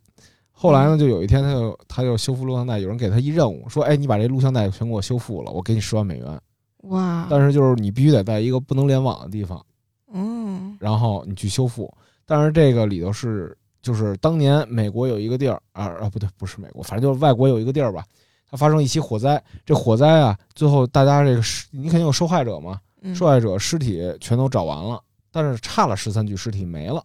[0.62, 6.40] 后来呢，就有一天他就他就修复录像带，有人给他一任务，说，哎，你把这录像带全给我修复了，我给你十万美元，
[6.82, 9.64] 哇，但是就是你必须得在一个不能联网的地方，
[10.12, 11.90] 嗯然后你去修复。
[12.26, 18.04] 但是这个里头是，就是当年美国有一个地儿啊啊不对，不是美国，反正就是外国有一个地儿吧，
[18.50, 19.42] 它发生一起火灾。
[19.64, 25.00] 这火灾啊，最后大家这个尸，你肯定有受害者嘛，嗯受害者尸体全都找完了，
[25.32, 27.02] 但是差了十三具尸体没了。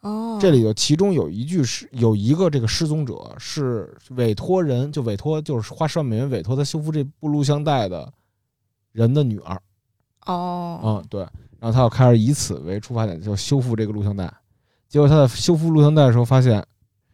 [0.00, 8.10] 哦，这里头其中有一具是有一个这个失踪者是委托人，就委托就是花十万美元委托他修复这部录像带的
[8.92, 9.60] 人的女儿。
[10.26, 11.20] 哦，嗯，对，
[11.58, 14.32] 然后他要开始以此为出发点，就修复这个录像带。
[14.88, 16.64] 结果他在修复录像带的时候，发现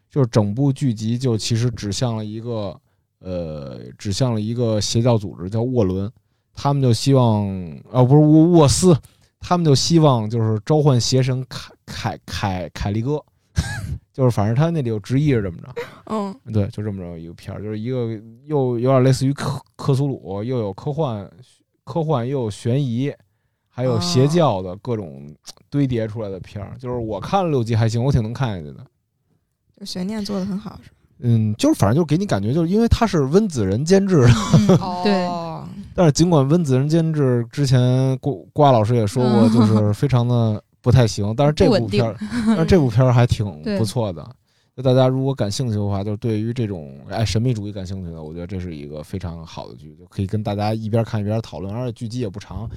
[0.08, 2.78] 就是整部剧集就其实指向了一个
[3.18, 6.10] 呃，指向了一个邪教组织叫沃伦，
[6.54, 7.46] 他们就希望，
[7.90, 8.96] 啊，不是沃沃斯，
[9.48, 13.22] 他们就希望就是召唤邪神凯凯凯凯利哥，
[14.12, 15.72] 就是反正他那里有直译是这么着，
[16.06, 16.34] 嗯。
[16.52, 21.30] 对，就这么着一个片儿，就是一个又有点类似于克克苏鲁，又有科幻
[21.84, 23.12] 科幻又有悬疑，
[23.68, 25.32] 还有邪教的各种
[25.70, 28.84] 堆叠出来的片儿，就是我看了六集还行，我挺能看下去的。
[29.78, 30.96] 就悬念做的很好，是吧？
[31.20, 34.66] 嗯，就是反正就是给你感觉，就是因为他是温子仁监制的，嗯，
[35.04, 35.55] 对，哦
[35.96, 42.14] 但是尽管温子仁监制之前瓜瓜老师也说过，嗯就是非常的不太行，但是这部片儿，
[42.46, 44.28] 但是这部片儿还挺不错的。
[44.76, 52.68] 就大家如果感兴趣的话，就是对于这种哎神秘主义感兴趣的，我觉得这是一个非常好的剧，就可以跟大家一边看一边讨论，而且剧集也不长。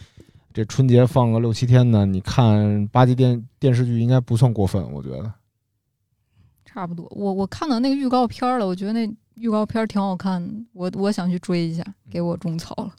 [0.54, 5.32] 这春节放个六七天呢，你看八集电电视剧应该不算过分，我觉得。
[6.64, 7.06] 差不多。
[7.12, 9.06] 我我看到那个预告片儿了，我觉得那
[9.36, 12.94] 预告片儿挺好看的，我我想去追一下，给我种草了。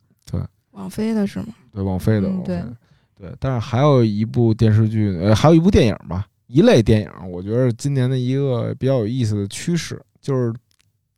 [0.73, 1.49] 网飞的是吗？
[1.73, 10.53] 对，网飞的，对，但是还有一部电视剧，呃，还有一部电影吧，一类电影，我觉得今年的一个比较有意思的趋势，就是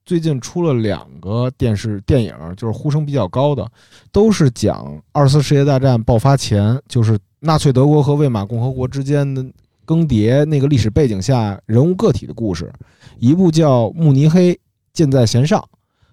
[0.04, 3.70] 最近出了两个电视电影，就是呼声比较高的，
[4.10, 9.44] 都是讲二次世界大战爆发前，就是纳粹德国和魏玛共和国之间的
[9.84, 12.72] 更迭那个历史背景下人物个体的故事，
[13.18, 14.58] 一部叫《慕尼黑
[14.92, 15.60] 箭在弦上》，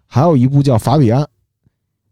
[0.05, 1.23] 还有一部叫《法比安》。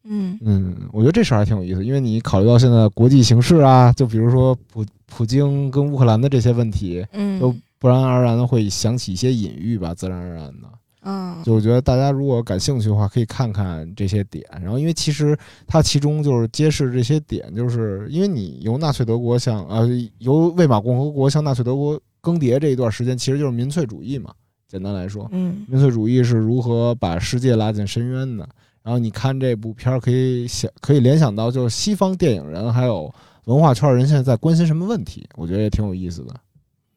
[0.10, 10.70] 嗯嗯，我觉得这事儿还挺有意思，因为你考虑到现在国际形势啊，就比如说普普京跟乌克兰的这些问题，嗯都不然而然的会想起一些隐喻吧，自然而然的。
[11.04, 14.43] 嗯，就我觉得大家如果感兴趣的话，可以看看这些点。
[14.62, 24.34] 然后，因为其实它其中就是揭示这些点，就是因为你由纳粹德国向呃由魏玛共和国向纳粹德国更迭这一段时间，其实就是民粹主义嘛。
[24.67, 28.50] 简单来说，嗯民粹主义是如何把世界拉进深渊的。
[28.88, 36.34] 然后你看这部片儿，可以想可以联想到，就是西方电影人还有文化圈人现在在关心什么问题，我觉得也挺有意思的。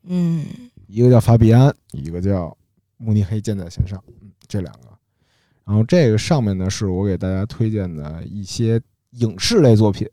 [0.05, 0.47] 嗯
[0.87, 2.57] 一个叫法比安，一个叫
[2.97, 4.83] 慕尼黑箭在弦上，嗯，这两个。
[5.65, 8.81] 然后这个上面呢，是我给大家推荐的一些
[9.15, 10.09] 影视类作品。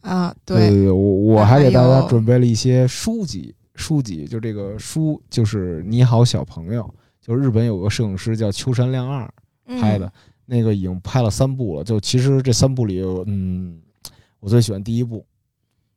[0.00, 6.82] 啊，对对，对，我我还给大家准备了一些书籍，书籍就这个书就是《你好小朋友》，
[7.20, 9.30] 就日本有个摄影师叫秋山亮二
[9.66, 10.10] 嗯拍的，
[10.50, 11.84] 那个已经拍了三部了。
[11.84, 13.78] 就其实这三部里，嗯，
[14.40, 15.24] 我最喜欢第一部，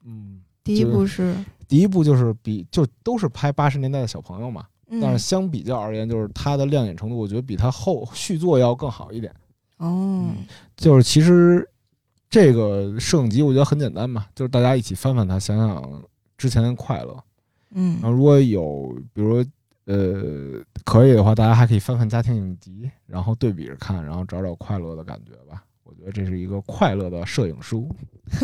[0.03, 1.33] 嗯，第一部是，
[1.69, 9.33] 第一部就是比就都是拍八十年代的小朋友嘛，嗯但是相比较而言，就是它的亮眼程度，我觉得比它后续作要更好一点。
[9.77, 10.29] 哦，
[10.75, 11.67] 就是其实
[12.29, 16.03] 这个摄影集我觉得很简单嘛，就是大家一起翻翻它，想想
[16.37, 17.17] 之前的快乐。
[17.73, 19.41] 嗯然后如果有比如
[19.85, 25.63] 呃可以的话，大家还可以翻翻家庭影集，然后对比着看，然后找找快乐的感觉吧。
[25.83, 27.89] 我觉得这是一个快乐的摄影书。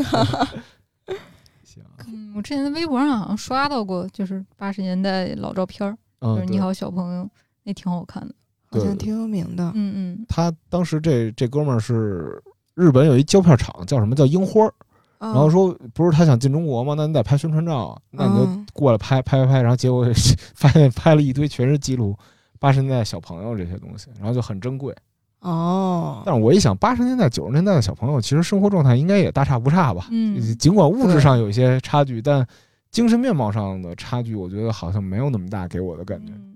[1.63, 7.29] 行，嗯，我之前在微博上好像刷到过，就是八十年代老照片儿，就是你好小朋友，
[7.63, 8.33] 那挺好看的。
[8.69, 12.43] 好像挺有名的，嗯嗯，他当时这这哥们儿是
[12.75, 14.73] 日本有一胶片厂，叫什么叫樱花儿，
[15.19, 16.93] 然然后说不是他想进中国吗？
[16.95, 20.05] 那你得拍宣传照啊，那你就嗯过来拍拍拍拍，然后结果
[20.55, 22.15] 发现拍了一堆全是记录
[22.59, 24.95] 八十年代小朋友这些东西，然后就很珍贵。
[25.39, 32.45] 哦，但是我一想，八十年代九十年代的小朋友其实生活状态应该也大差不差吧，嗯，尽管物质上有一些差距，但
[32.89, 36.33] 精神面貌上的差距，我觉得好像没有那么大，给我的感觉。
[36.33, 36.53] 嗯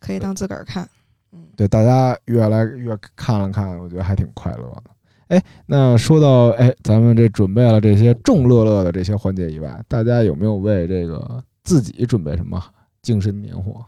[0.00, 0.88] 可以当自个儿看，
[1.32, 4.90] 嗯对，大家越来越看了看，我觉得还挺快乐的。
[5.28, 12.62] 哎，那说到哎，咱们这准备了这些众乐乐的这些环节以外，大家有没有为这个自己准备什么
[13.02, 13.84] 精神年货？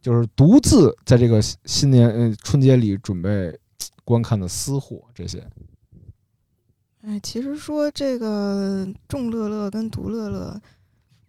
[0.00, 3.58] 就是独自在这个新新年呃春节里准备
[4.04, 5.42] 观看的私货这些。
[7.02, 10.60] 哎，其实说这个众乐乐跟独乐乐，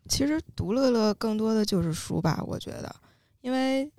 [0.10, 2.95] 其实独乐乐更多的就是书吧，我觉得，
[3.41, 3.89] 因为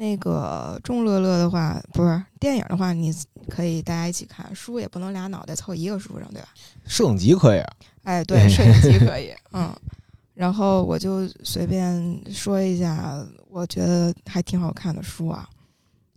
[0.00, 3.14] 那个众乐乐的话，不是电影的话，你
[3.50, 6.48] 可以大家一起看，书也不能俩脑袋凑一个书上，对吧？
[6.86, 7.72] 摄影机可以啊，
[8.04, 9.70] 哎，对，摄影机可以， 嗯。
[10.32, 15.46] 然后我就随便说一下，我觉得还挺好看的书啊。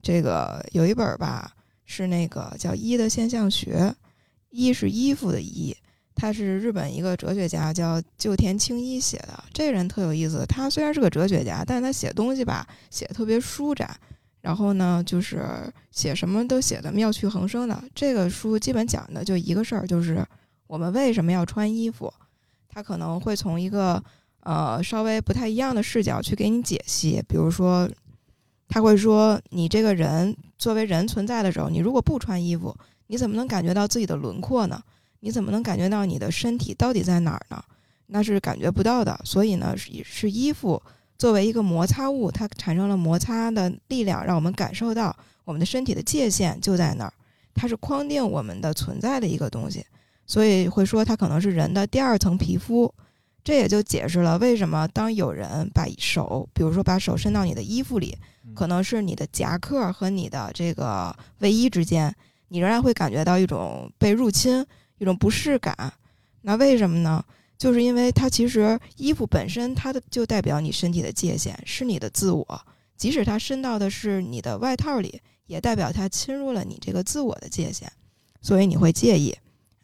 [0.02, 1.52] 这个有一本吧，
[1.84, 3.80] 是那个叫《一的现象学》，
[4.50, 5.76] 一是衣服的衣，
[6.16, 9.44] 他是日本一个哲学家叫旧田清一写的。
[9.54, 13.96] 这人特有意思，他虽然是个哲学家，但是他写东西吧写得特别舒展，
[14.42, 15.44] 然后呢，就是
[15.92, 17.84] 写什么都写的妙趣横生的。
[17.96, 20.26] 这个书基本讲的就一个事儿，就是
[20.68, 22.14] 我们为什么要穿衣服。
[22.70, 24.04] 他可能会从一个
[24.42, 27.90] 呃稍微不太一样的视角去给你解析，比如说，
[28.68, 32.76] 他会说，你这个人作为人存在的时候，你如果不穿衣服，
[33.08, 34.82] 你怎么能感觉到自己的轮廓呢？
[35.24, 37.64] 你怎么能感觉到你的身体到底在哪儿呢？
[38.08, 39.18] 那是感觉不到的。
[39.24, 40.82] 所以呢，是是衣服
[41.18, 47.14] 作为一个摩擦物，它产生了摩擦的力量，让我们感受到我们的身体的界限就在那儿。
[47.54, 49.86] 它是框定我们的存在的一个东西，
[50.28, 52.94] 所以会说它可能是人的第二层皮肤。
[53.46, 58.18] 这也就解释了为什么当有人把手，比如说把手伸到你的衣服里，
[58.54, 62.14] 可能是你的夹克和你的这个卫衣之间，
[62.50, 64.66] 你仍然会感觉到一种被入侵。
[64.98, 65.94] 一种不适感，
[66.42, 67.24] 那为什么呢？
[67.56, 72.62] 就是因为它其实衣服本身，它的就代表你身体的界限，是你的自我。
[72.98, 77.88] 即使它伸到的是你的外套里，也代表它侵入了你这个自我的界限，
[78.42, 79.34] 所以你会介意。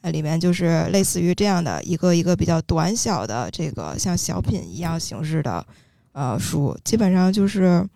[0.01, 5.65] 啊里面就是类似于这样的一个一个比较短小的这个像小品一样形式的
[6.11, 7.87] 呃书，基本上就是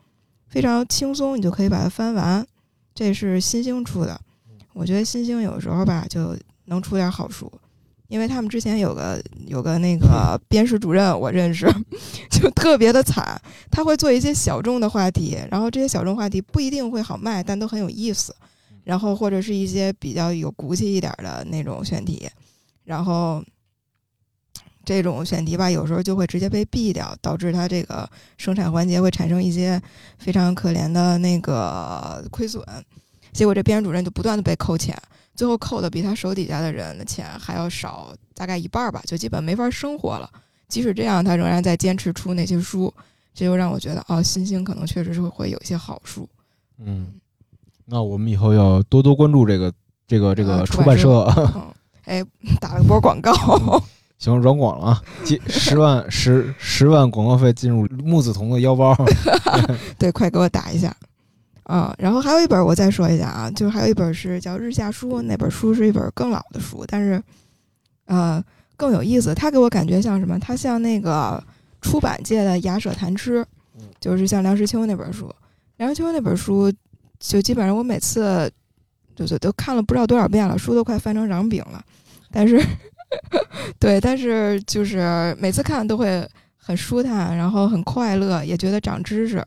[0.48, 2.46] 非常轻松，你就可以把它翻完。
[2.96, 4.20] 这是新星出的，
[4.74, 6.38] 我觉得新星有时候吧就。
[6.74, 7.52] 能出点好书，
[8.08, 11.68] 因为他们之前有个有个那个 编室主任，我认识，
[12.32, 13.40] 就特别的惨。
[13.70, 18.36] 他会做一些小众的话题，然后这些小众话题不一定会好卖，但都很有意思。
[18.84, 22.28] 然后或者是一些比较有骨气一点的那种选题，
[22.84, 23.42] 然后
[24.84, 29.82] 这种选题吧，有时候就会直接被毙掉，导致他这个生产环节会产生一些
[30.18, 32.62] 非常可怜的那个亏损。
[33.32, 34.98] 结果这编主任就不断的被扣钱。
[35.36, 40.30] 最后扣的比他手底下的人的钱还要少，大概一半吧，就基本没法生活了。
[40.68, 42.94] 即使这样，他仍然在坚持出那些书，
[43.34, 46.28] 这就让我觉得，哦，新星可能确实是会有一些好书。
[46.80, 47.14] 嗯，
[47.86, 49.72] 那我们以后要多多关注这个
[50.08, 51.24] 这个这个出版社。
[52.06, 52.24] 哎，
[52.60, 53.32] 打了波广告，
[54.18, 58.94] 行，软广了啊，进十万十十万广告费进入木子彤的腰包。
[59.98, 60.96] 对，快给我打一下。
[61.66, 67.24] 嗯，然后还有一本我再说一下啊，就是还有一本是叫《日下书》，那本书是一本更老的书，但是，
[68.06, 68.44] 呃，
[68.76, 69.34] 更有意思。
[69.34, 70.38] 它给我感觉像什么？
[70.40, 71.42] 它像那个
[71.82, 73.46] 出版界的雅舍谈吃，
[74.02, 75.34] 就是像梁实秋那本书。
[75.78, 76.72] 梁实秋那本书，
[77.18, 78.52] 就基本上我每次
[79.16, 81.82] 就是都看了不知道多少遍了，书都快翻成瓤饼了。
[82.30, 82.62] 但是，
[83.80, 89.42] 对，但是就是每次看都会很舒坦，然后很快乐，也觉得长知识。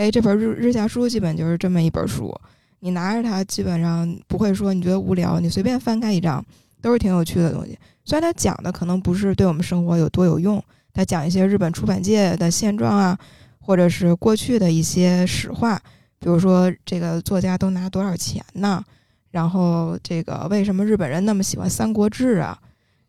[0.00, 2.34] 哎，这本日日下书基本就是这么一本书，
[2.78, 6.42] 你拿着它基本上不会说你觉得无聊，你随便翻开一张
[6.80, 7.78] 都是挺有趣的东西。
[8.06, 10.62] 虽然它讲的可能不是对我们生活有多有用，
[10.94, 13.18] 它讲一些日本出版界的现状啊，
[13.60, 15.78] 或者是过去的一些史话，
[16.18, 18.82] 比如说这个作家都拿多少钱呢？
[19.30, 22.58] 然后这个为什么日本人那么喜欢《三国志》啊？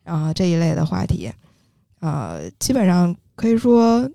[0.04, 1.32] 然后这一类的话题，
[2.02, 4.12] 呃，基本上可以说。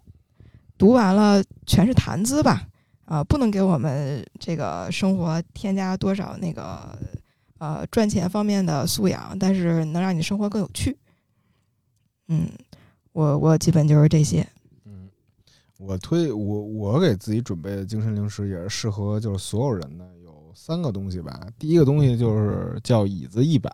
[0.78, 2.68] 读完了全是谈资吧，
[3.06, 6.98] 啊，不能给我们这个生活添加多少那个
[7.58, 10.96] 呃赚钱方面的素养，但是能让你生活更有趣。
[12.28, 12.46] 嗯，
[13.12, 14.46] 我我基本就是这些。
[14.84, 15.08] 嗯，
[15.78, 21.48] 我推我我给自己准备的精神零食也是适合就是所有人的，有三个东西吧。
[21.58, 23.70] 第一个东西就是叫椅子一百，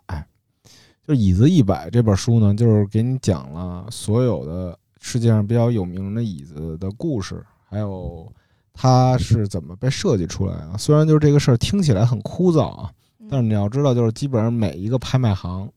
[1.05, 4.79] 就椅子一百这本书呢，就是给你讲了所有的。
[5.05, 8.31] 世界上比较有名的椅子的故事，还有
[8.71, 10.77] 它是怎么被设计出来的。
[10.77, 12.89] 虽然就是这个事儿听起来很枯燥啊，
[13.29, 15.69] 但是你要知道，就是基本上每一个拍卖行，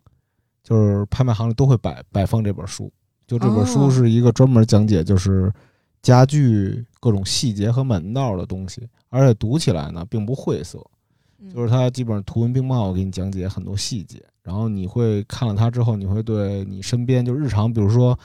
[0.63, 2.91] 就是拍卖行里都会摆摆放这本书。
[3.27, 5.53] 就这本书是一个专门讲解就是
[6.03, 10.79] 家具各种细节和门道的东西，而且读起来呢并不晦涩，
[11.53, 14.23] 就是它基本上图文并茂，给你讲解很多细节。
[14.45, 18.17] 然后你会看了它之后，你会对你身边就日常，比如说。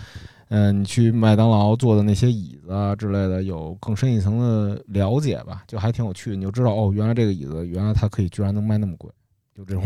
[0.53, 6.35] 嗯，你去麦当劳坐的那些椅子啊之类的，有更深一层的了解吧，就还挺有趣的。
[6.35, 9.09] 你就知道哦，原来这个椅子，原来它可以居然能卖那么贵，
[9.55, 9.81] 就这种，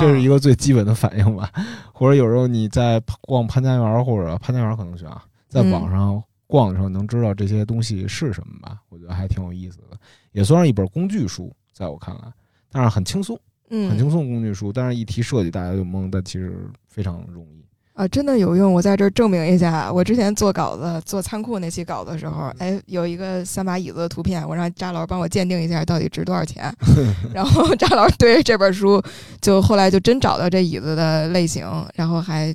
[0.00, 1.52] 这是一个最基本的反应吧。
[1.92, 8.80] 或者有时候你在逛潘家园或者潘家园可能去啊，在网上逛的时候，能知道这些东西是什么吧？
[8.88, 9.98] 我觉得还挺有意思的，
[10.32, 12.32] 也算是一本工具书，在我看来，
[12.70, 13.38] 但是很轻松，
[13.68, 14.72] 嗯，很轻松工具书。
[14.72, 17.65] 但是一提设计，大家就懵，但其实非常容易。
[17.96, 18.70] 啊，真的有用！
[18.74, 26.70] 我在这儿证明一下，我之前做稿子、做仓库那期稿子的时候，哎，有一个三把椅子的图片，我让扎老师帮我鉴定一下到底值多少钱。
[27.32, 29.02] 然后扎老师对着这本书，
[29.40, 32.54] 就后来就真找到这椅子的类型，然后还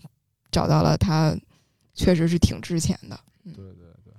[0.51, 1.35] 找到了它
[1.95, 3.19] 确实是挺值钱的。
[3.45, 3.63] 对对
[4.05, 4.13] 对。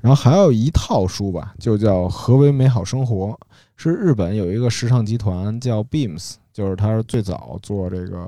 [0.00, 3.26] 然后还有一套书吧，就叫《何为美好生活》，
[3.76, 6.34] 是日本有一个时尚集团叫 Beams。
[6.54, 8.26] 就是他是最早做这个，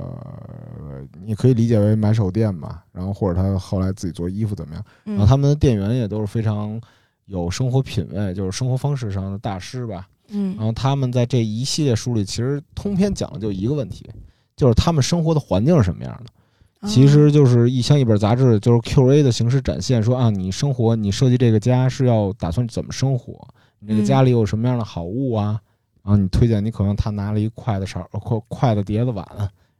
[1.24, 4.85] 你可以理解为买手店吧，然后或者他后来自己做衣服怎么样？
[5.05, 6.79] 然后他们的店员也都是非常
[7.27, 10.09] 有生活品味，就是生活方式上的大师吧。
[10.29, 14.11] 嗯然后他们在这一系列书里，其实通篇讲的就一个问题，
[14.57, 16.31] 就是他们生活的环境是什么样的。
[16.31, 23.33] 哦其实就是一箱一本杂志，就是 Q&A 的形式展现，说啊，你生活，你设计这个家是要打算怎么生活？
[23.79, 25.61] 你这个家里有什么样的好物啊？
[26.07, 29.26] 然后你推荐，你可能他拿了一筷子勺、筷筷子、碟子、碗，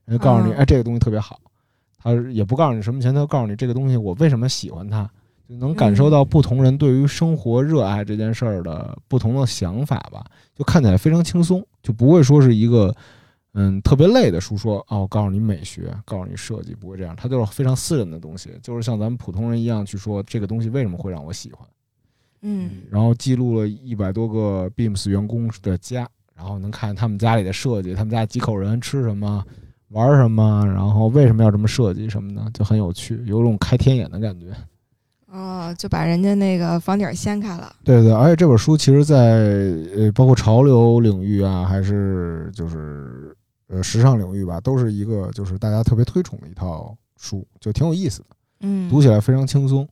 [0.07, 1.41] 人家告诉你，嗯哎，这个东西特别好。
[1.97, 5.09] 他也不告诉你什么钱，他就告诉你这个东西我为什么喜欢它，
[5.49, 10.25] 就能感受到不同人对于生活热爱这件事儿的不同的想法吧。
[10.53, 12.93] 就看起来非常轻松，就不会说是一个
[13.55, 21.65] 嗯特别累的书说，哦，我告诉你美学，告诉你设计，不会这样，它就是非常私人的东西，就是像咱们普通人一样去说这个东西为什么会让我喜欢。
[22.43, 29.43] 嗯然后记录了一百多个 Beams 员工的家，然后能看他们家里的设计，他们家几口人吃什么，
[29.89, 34.47] 玩什么，然后为什么要这么设计什么的，就很有趣，有种开天眼的感觉。
[35.29, 37.75] 哦，就把人家那个房顶掀开了。
[37.85, 39.17] 对对，而且这本书其实在
[39.97, 43.37] 呃，包括潮流领域啊，还是就是
[43.69, 48.27] 呃时尚领域吧，都是一个就是大家特别推崇的一套书，就挺有意思的，
[48.61, 49.87] 嗯，读起来非常轻松。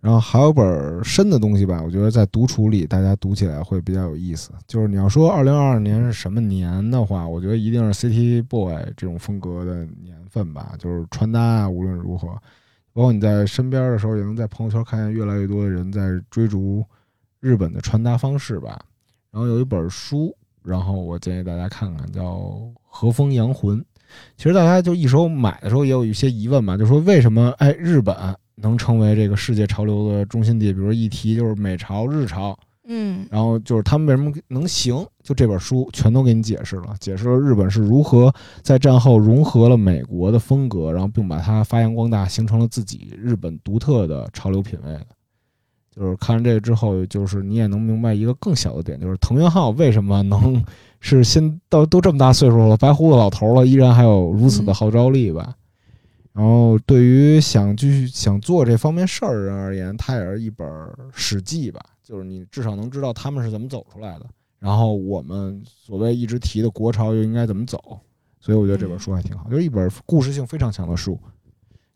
[0.00, 4.50] 然后还有本深的东西吧，我觉得在独处里大家读起来会比较有意思。
[4.66, 10.74] 就是你要说二零二二年是什么年的话，我觉得一定是 City Boy 这种风格的年份吧。
[10.78, 12.28] 就是穿搭啊，无论如何，
[12.94, 16.82] 包括你在身边的时候，也能在朋友圈看见越来越多的人在追逐
[17.40, 18.80] 日本的穿搭方式吧。
[19.30, 22.36] 然后有一本书，然后我建议大家看看，叫
[22.82, 23.78] 《和风洋魂》。
[24.36, 28.16] 其实大家就一手买的时候也有一些疑问嘛，就说为什么哎日本
[28.60, 30.72] 能成为这个世界潮流的中心地？
[30.72, 35.06] 比如一提就是美潮、日潮，嗯然后就是他们为什么能行？
[35.22, 45.06] 就这本书全都给你解释了，解释了日本是如何在战后融合了美国的风格，然后并把它发扬光大，形成了自己日本独特的潮流品味的。
[45.94, 50.64] 就是看完这个之后，就是你也能明白一个更小的点，就是藤原浩为什么能
[51.00, 55.54] 是现到都这么大岁数了，白胡子老头了，依然还有如此的号召力吧。
[56.32, 60.66] 然后对于想继续想做这方面事儿的人而言，它也是一本
[61.12, 64.26] 史记吧，就是你至少能知道他们是怎么走出来的，
[64.58, 67.98] 然后我们所谓一直提的国潮又应该怎么走，
[68.38, 71.18] 所以我觉得这本书还挺好，就是一本故事性非常强的书，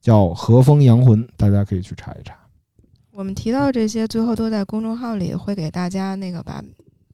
[0.00, 2.36] 叫《和风洋魂》，大家可以去查一查。
[3.12, 6.60] 我们提到这些，最后都在公众号里会给大家那个把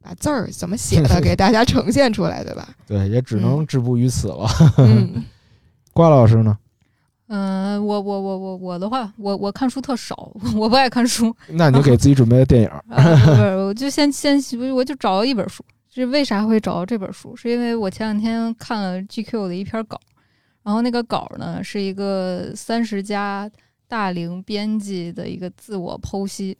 [0.01, 2.67] 把字儿怎么写的 给大家呈现出来，对吧？
[2.87, 4.49] 对，也只能止步于此了。
[4.79, 5.23] 嗯
[5.93, 6.59] 瓜老师呢？
[7.33, 11.35] 嗯、我我我我我的话，我我看书特少，我不爱看书。
[11.51, 12.85] 那你就给自己准备个电影儿。
[12.89, 14.37] 啊、不是，我就先先
[14.75, 15.65] 我就找了一本书。
[15.93, 17.35] 是为啥会找到这本书？
[17.37, 20.01] 是因为我前两天看了 GQ 的一篇稿，
[20.63, 23.51] 然后那个稿呢是一个三十加
[23.89, 26.57] 大龄编辑的一个自我剖析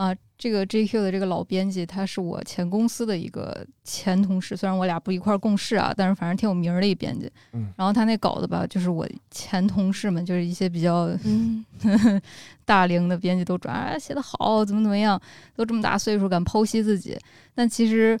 [0.00, 0.16] 啊。
[0.42, 7.30] 这个 GQ 的这个老编辑，他是我前公司的一个前同事，虽然我俩不一块儿共事啊，但是反正挺有名儿的一编辑。
[7.52, 11.62] 嗯然后他那稿子吧，就是我前同事们，就是一些比较嗯
[12.64, 15.20] 大龄的编辑都转啊，写的好，怎么怎么样，
[15.54, 17.18] 都这么大岁数敢剖析自己。
[17.54, 18.18] 但其实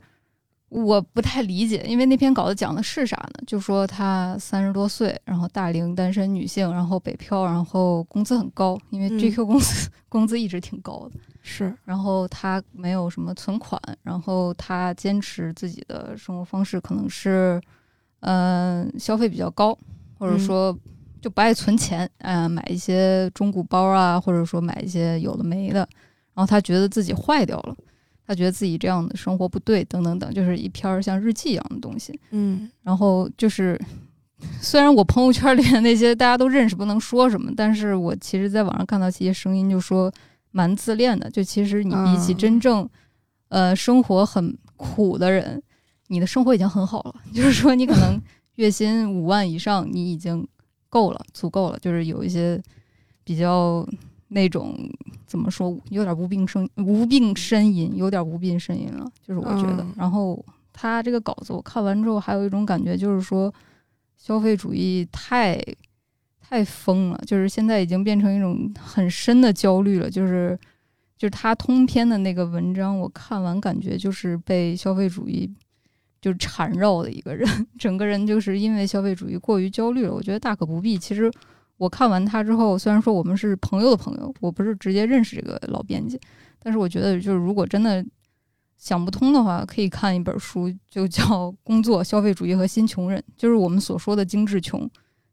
[0.68, 3.42] 我不太理解，因为那篇稿子讲的是啥呢？
[3.46, 11.18] 就说她三十多岁，然后大龄单身女性，然后北漂，然后工资很高，因为嗯 GQ 公司、 工资一直挺高的。
[11.42, 11.74] 是。
[11.84, 17.60] 然后他没有什么存款，然后他坚持自己的生活方式，可能是
[18.20, 19.76] 嗯、呃消费比较高，
[20.18, 20.38] 或者嗯。
[20.38, 20.78] 说
[21.22, 25.80] 就不爱存钱，嗯、买一些中古包啊，或者说买一些有的没的，
[26.32, 27.76] 然后他觉得自己坏掉了，
[28.26, 32.18] 他觉得自己这样的生活不对，等等等，就是一篇儿像日记一样的东西。
[32.30, 32.70] 嗯。
[32.82, 33.78] 然后就是，
[34.62, 40.10] 虽然我朋友圈里的那些大家都认识，不能说什么，但是我其实在网上看到一些声音，就说
[40.50, 41.28] 蛮自恋的。
[41.30, 42.88] 就其实你比起嗯真正，
[43.48, 45.62] 呃，生活很苦的人，
[46.08, 47.14] 你的生活已经很好了。
[47.34, 48.20] 就是说，你可能
[48.56, 50.46] 月薪五万以上，你已经
[50.88, 51.78] 够了，足够了。
[51.78, 52.60] 就是有一些
[53.24, 53.86] 比较
[54.28, 54.76] 那种
[55.26, 59.06] 怎么说，有点无病呻无病呻吟，有点无病呻吟了。
[59.26, 63.52] 就是我觉得，嗯然后他这个稿子我看完之后，还有一种感觉，就是说
[64.16, 65.58] 消费主义太
[66.50, 70.10] 太疯了，就是现在已经变成一种很深的焦虑了。
[70.10, 70.58] 就是
[71.16, 75.48] 就是他通篇的那个文章，我看完感觉就是被消费主义
[76.20, 77.48] 就缠绕的一个人，
[77.78, 80.12] 整个人就是因为消费主义过于焦虑了。
[80.12, 80.98] 我觉得大可不必。
[80.98, 81.30] 其实
[81.76, 86.20] 我看完他之后，虽然说我们是朋友的朋友，我不是直接认识这个老编辑，
[86.60, 88.04] 但是我觉得就是如果真的
[88.76, 91.22] 想不通的话，可以看一本书，就叫
[91.62, 94.90] 《工作、消费主义和新穷人》，就是我们所说的精致穷。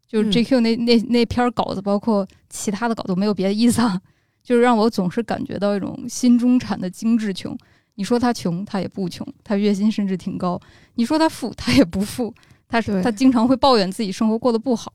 [0.08, 4.02] 就是嗯 JQ 那、那那篇稿子，包括其他的稿子，没有别的意思啊，
[4.42, 7.58] 就是让我总是感觉到一种新中产的精致穷。
[7.96, 10.58] 你说他穷，他也不穷，他月薪甚至挺高；
[10.96, 12.34] 你说他富，他也不富，
[12.68, 14.94] 他是他经常会抱怨自己生活过得不好。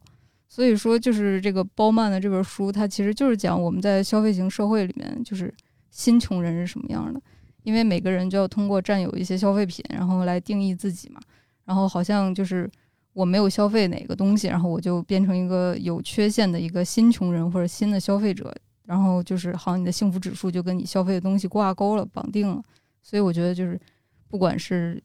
[0.49, 5.53] 所以说，就是这个包曼的这本书，它其实就是讲我们在消费型社会里面，就是
[5.91, 7.21] 新穷人是什么样的。
[7.63, 11.21] 因为每个人就要通过占有一些消费品，然后来定义自己嘛。
[11.65, 12.71] 然后好像就是
[13.13, 18.55] 我没有消费哪个东西，然后我就变成一个有缺陷的一个新穷人或者新的消费者。
[18.85, 22.63] 然后就是好像你的幸福指数就跟你消费的东西挂钩了，绑定了。
[23.01, 23.81] 所以我觉得就是
[24.29, 25.03] 不管是。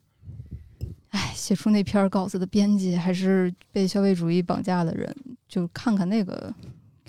[1.11, 5.15] 哎，写出那篇稿子的编辑，还是被消费主义绑架的人，
[5.47, 6.53] 就看看那个，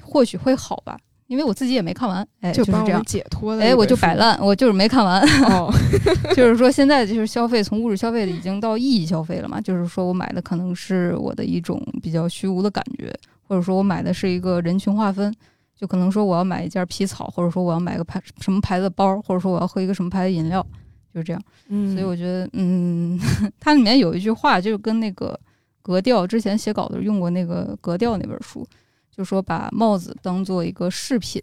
[0.00, 0.96] 或许会好吧。
[1.28, 3.62] 因为我自己也没看完，哎，就是这样解脱的。
[3.62, 5.22] 哎，我就摆烂，我就是没看完。
[5.44, 5.72] 哦，
[6.34, 9.60] 就是说现在就是消费从物质消费的已经到意义消费了嘛。
[9.60, 13.14] 就是说我买的可能是我的一种比较虚无的感觉，
[13.46, 15.32] 或者说我买的是一个人群划分，
[15.78, 20.66] 就可能说我要买一件皮草，或者说我要买个牌什么牌子的包，或者说我要喝一个什么牌子饮料。
[21.14, 23.18] 就是这样，嗯，所以我觉得，嗯，
[23.58, 25.36] 它里面有一句话，就是跟那个
[25.80, 28.64] 格调之前写稿子用过那个格调那本书，
[29.18, 31.42] 就说把帽子当做一个饰品，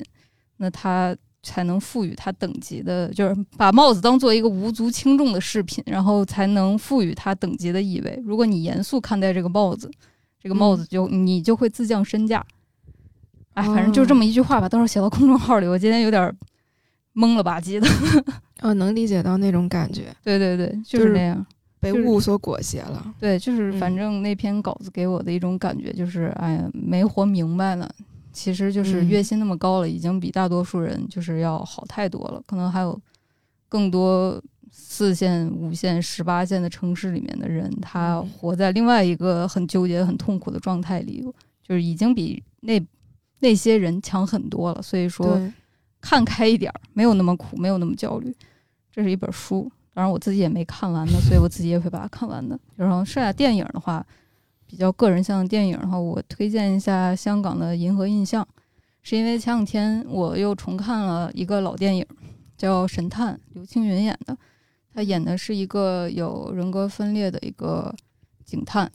[0.57, 1.13] 那它
[1.43, 8.17] 才能赋予它等级的，就是把帽子当做一个无足轻重的饰品，然后才能赋予它等级的意味。
[8.23, 9.91] 如果你严肃看待这个帽子，
[10.39, 12.41] 这个帽子就你就会自降身价。
[13.55, 15.67] 哎，反正就这么一句话吧，到时候写到公众号里。
[15.67, 16.33] 我今天有点。
[17.15, 17.87] 懵了吧唧的，
[18.59, 20.13] 哦，能理解到那种感觉。
[20.21, 21.45] 对对对，就是那样，
[21.93, 23.15] 被雾所裹挟了。
[23.19, 27.89] 对，就是反正那篇稿子给我的一种感觉就是，哎呀，没活明白呢。
[28.31, 32.41] 其实就是月薪那么高了，已经比大多数人就是要好太多了。
[32.45, 32.99] 可能还有
[33.69, 41.23] 更多四线、五线、十八线的城市里面的人，他活在另外一个很纠结、很痛苦的状态里，
[41.63, 42.81] 就是已经比那
[43.39, 44.81] 那些人强很多了。
[44.81, 45.39] 所以说。
[46.01, 48.31] 看开一点儿，没有那么苦，没有那么焦虑。
[48.91, 52.59] 这是一本书，当然我自己也没看完呢，所以我自己也会把它看完的。
[52.75, 54.05] 然后剩下电影的话，
[54.67, 58.43] 比较个人向的电影的话，我推荐一下香港的《银河印象》，
[59.01, 62.05] 是因为前两天我又重看了一个老电影，
[62.57, 64.37] 叫《神探》，刘青云演的。
[64.93, 67.95] 他演的是一个有人格分裂的一个
[68.43, 68.91] 警探。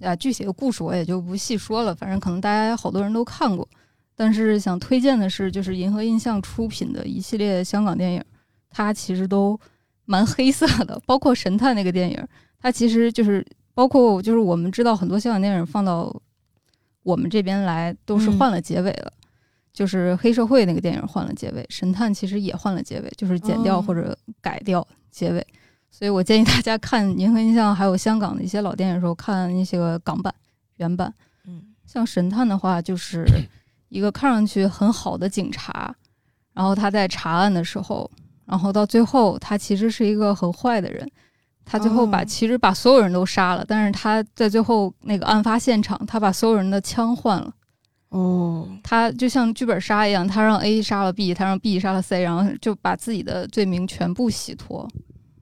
[0.00, 3.66] 啊，具体的故事我也就不细说了，反正可能大家好多人都看过。
[4.14, 8.24] 但是想推荐的是，就是银河印象出品的一系列香港电影，
[8.72, 9.58] 它其实都
[10.04, 16.14] 蛮黑色的，包括神探那个电影，它其实就是包括就是我们知道很多香港电影放到
[17.02, 19.12] 我们这边来都是换了结尾了，
[19.72, 25.46] 就是黑社会那个电影换了结尾，神探其实也换了结尾，就是剪掉或者改掉结尾，
[25.90, 30.34] 所以我建议大家看银河印象还有香港的一些老电影的时候，看那些个港版
[30.76, 31.12] 原版，
[31.46, 33.26] 嗯，像神探的话就是。
[33.92, 35.94] 一个看上去很好的警察，
[36.54, 38.10] 然后他在查案的时候，
[38.52, 41.10] 然后到最后他其实是一个很坏的人，
[41.64, 47.50] 他最后把其实把所有人都杀了，但是他在最后那个案发现场，他把所有人的枪换了。
[48.10, 54.86] 哦，他就像剧本杀一样，他让 A 杀了 B，他让 B 杀了 C，然后就把自己的罪名全部洗脱。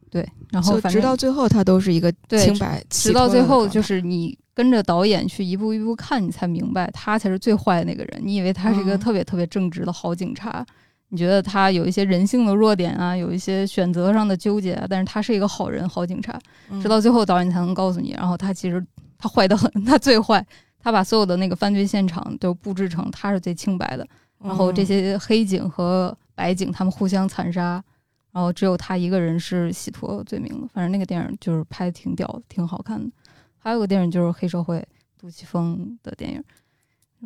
[0.09, 4.39] 对，然后直到最后他都是一个清白，直到最后就是你。
[4.53, 8.21] 跟着导演去一步一步看，你才明白他才是最坏的那个人。
[8.23, 10.67] 你以为他是一个特别特别正直的好警察，
[11.11, 16.39] 你觉得他有一些人性的弱点啊，有一些选择上的纠结啊，但是他是一个好人、好警察。
[16.81, 18.85] 直到最后，导演才能告诉你，然后他其实
[19.19, 20.45] 他坏的很，他最坏，
[20.79, 24.07] 他把所有的那个犯罪现场都布置成他是最清白的，
[24.43, 27.83] 然后这些黑警和白警他们互相残杀，
[28.31, 30.69] 然后只有他一个人是洗脱罪名的。
[30.73, 33.11] 反正那个电影就是拍的挺屌的，挺好看的。
[33.59, 34.87] 还有个电影就是黑社会，
[35.19, 36.43] 杜琪峰的电影。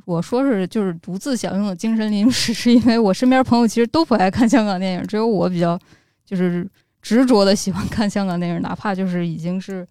[0.04, 5.78] 我说是就是独自享用的精神零食， 是因为我身边朋友其实都不爱看香港电影，只有我比较
[6.24, 6.68] 就是
[7.00, 9.86] 执着的喜欢看香港电影，哪怕就是已经是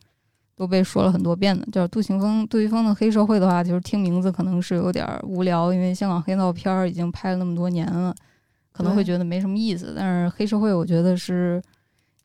[0.55, 1.65] 都被说了很多遍的。
[1.71, 8.13] 叫杜琪峰，杜琪峰的黑社会的话，就是听名字可能是有点无聊，因为香港黑道片儿已经拍了那么多年了，
[8.71, 9.93] 可能会觉得没什么意思。
[9.95, 11.61] 但是黑社会，我觉得是。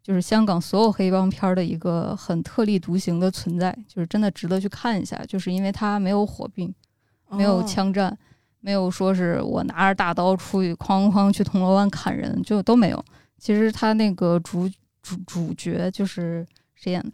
[0.00, 5.22] 就是香港所有黑帮片的一个很特立独行的存在，就是真的值得去看一下。
[5.28, 6.74] 就是因为它没有火并，
[7.30, 8.16] 没有枪战，
[8.60, 13.04] 没有说是我拿着大刀出去哐哐去铜锣湾砍人，就都没有。
[13.38, 14.68] 其实他那个主
[15.02, 17.10] 主主角就是谁演的？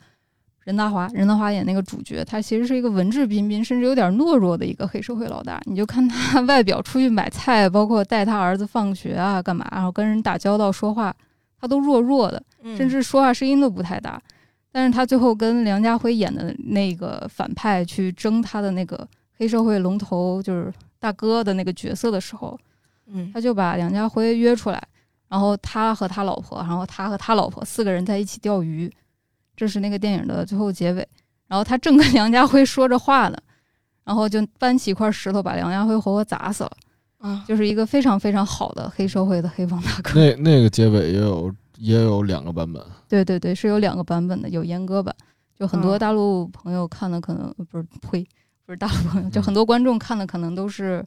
[0.64, 5.60] 任达华，任达华演那个主角，他其实是一个文质彬彬，甚至有点懦弱的一个黑社会老大。
[5.66, 11.14] 你就看他 外表出去买菜，包括带他儿子放学啊，干嘛，然后跟人打交道说话。
[11.60, 12.42] 他都弱弱的，
[12.76, 14.20] 甚至说话声音都不太大。
[14.70, 19.06] 但是他最后跟梁家辉演的那个反派去争他的那个
[19.36, 22.58] 黑社会龙头，就是大哥的那个角色的时候，
[23.06, 24.82] 嗯，他就把梁家辉约出来，
[25.28, 28.90] 然后他和他老婆，然后他和他老婆四个人在一起钓鱼，
[29.56, 31.06] 这是那个电影的最后结尾。
[31.46, 33.38] 然后他正跟梁家辉说着话呢，
[34.04, 36.72] 然后就搬起一块石头把梁家辉活活砸死了。
[37.18, 40.20] 啊，就是一个非常非常好的黑社会的黑帮大哥。
[40.20, 45.14] 那那个结尾也有也有两个版本，对对对，是有两个版本的，有阉割版，
[45.58, 48.26] 就很多嗯大陆朋友看的可能、不是呸，
[48.66, 51.04] 不是大陆朋友， 就很多观众看的可能都是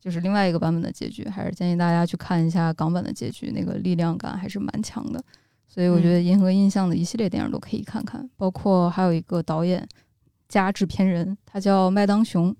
[0.00, 5.22] 就是另外一个版本的结局，还是建议大家去看一下港版的结局，那个力量感还是蛮强的。
[5.68, 9.86] 所以我觉得银河印象的一系列电影都可以看看，包括还有一个导演
[10.48, 12.54] 加制片人，他叫麦当雄。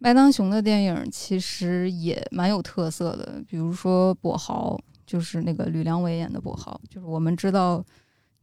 [0.00, 7.84] 麦当雄的电影其实也蛮有特色的，比如说《跛豪》，就是那个吕良伟演的跛豪，就是我们知道，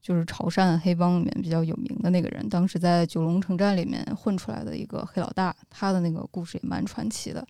[0.06, 7.44] 就是潮汕黑帮里面比较有名的那个人，当时在九龙城寨里面混出来的一个黑老大，他的那个故事也蛮传奇的。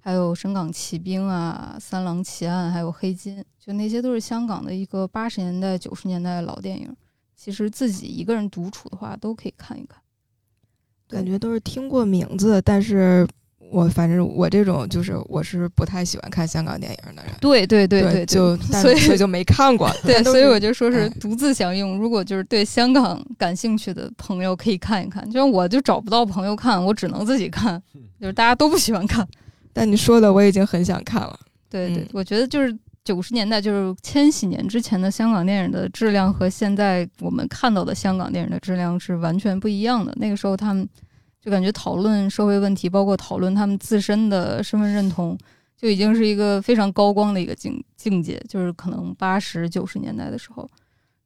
[0.00, 6.96] 还有《深港奇兵》啊，《三狼奇案》，还有《黑金》，就那些都是香港的一个八十年代、九十年代老电影。
[7.36, 10.00] 其实自己一个人独处的话，都可以看一看。
[11.08, 13.28] 感觉都是听过名字，但是
[13.70, 17.32] 我反正我这种就是我是不太喜欢看香港电影的人。
[17.40, 19.90] 对对对对对，就 所以所以就没看过。
[20.04, 21.98] 对， 所以我就说是哎独自享用。
[21.98, 25.24] 如果就是对香港感兴趣的朋友，可以看一看。
[25.26, 27.82] 就像我就找不到朋友看，我只能自己看。
[28.20, 29.26] 就是大家都不喜欢看。
[29.72, 31.38] 但你说的我已经很想看了。
[31.68, 40.12] 对对，嗯我觉得就是九十年代，就是千禧年之前的香港电影的质量和现在我们看到的香港电影的质量是完全不一样的。
[40.16, 40.88] 那个时候他们
[41.48, 45.36] 就感觉讨论社会问题，包括讨论他们自身的身份认同，
[45.78, 48.38] 就已经是一个非常高光的一个境境界。
[48.46, 50.68] 就是可能八十九十年代的时候。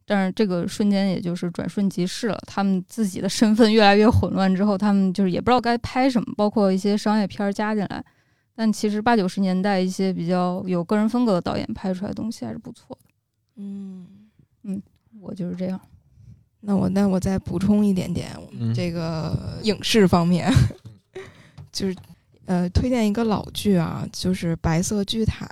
[0.04, 8.04] 但是这个瞬间也就是转瞬即逝了，他们自己的身份越来越混乱之后，他们就是也不知道该拍什么，包括一些商业片儿加进来。
[8.54, 13.10] 但其实八九十年代一些比较有个人风格的导演拍出来的东西还是不错的。
[13.56, 14.06] 嗯
[14.62, 14.80] 嗯，
[15.20, 15.80] 我就是这样。
[16.64, 20.48] 那我那我再补充一点点，嗯这个影视方面，
[21.72, 21.96] 就是
[22.46, 25.44] 呃，推荐一个老剧啊，就是《白色巨塔》，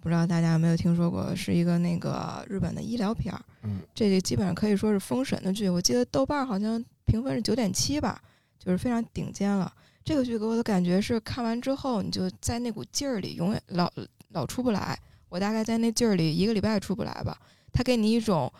[0.00, 3.40] 不知道大家有没有听说过，是一个那个日本的医疗片儿。
[3.62, 8.20] 嗯，这个基本上可以说是封神的剧，我记得豆瓣儿好像评分是九点七吧，
[8.58, 9.72] 就是非常顶尖了。
[10.04, 13.90] 这个剧给我的感觉是，看完之后你就在那股劲儿里，永远老
[14.32, 14.98] 老出不来。
[15.28, 17.36] 我大概在那劲儿里一个礼拜出不来吧。
[17.70, 18.50] 它给你一种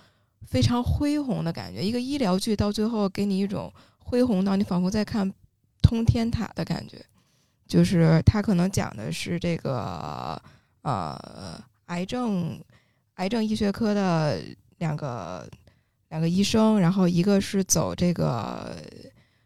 [0.47, 5.33] 非常恢宏的感觉，一个医疗剧到最后给你一种恢宏到你仿佛在看
[5.83, 7.05] 通天塔的感觉。
[7.67, 10.41] 就是它可能讲的是这个
[10.83, 12.59] 呃癌症
[13.17, 14.41] 癌症医学科的
[14.79, 15.47] 两个
[16.09, 18.75] 两个医生，然后一个是走这个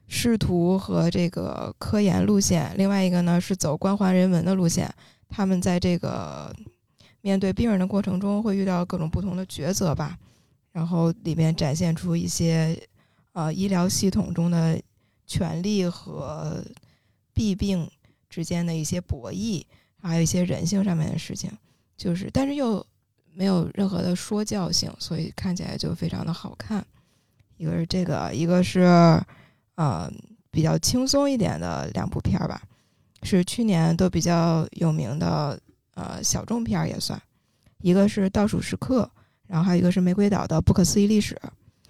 [0.06, 4.88] 仕途和这个科研路线，另外一个呢是走关怀人文的路线。
[5.28, 6.54] 他们在这个
[7.22, 10.16] 面对病人的过程中，会遇到各种不同的抉择吧，
[10.72, 12.76] 然后里面展现出一些
[13.32, 14.80] 呃医疗系统中的
[15.26, 16.64] 权利和
[17.32, 17.88] 弊病
[18.28, 19.64] 之间的一些博弈，
[20.00, 21.50] 还有一些人性上面的事情，
[21.96, 22.84] 就是但是又
[23.34, 26.84] 没有任何的说教性，所以看起来就非常的好看。
[27.56, 28.80] 一个是这个，一个是
[29.76, 30.10] 呃
[30.50, 32.60] 比较轻松一点的两部片儿吧，
[33.22, 35.60] 是去年都比较有名的
[35.94, 37.20] 呃小众片儿也算。
[37.78, 39.10] 一个是《倒数时刻》，
[39.52, 41.34] 然后还有一个是《玫瑰岛的不可思议历史》。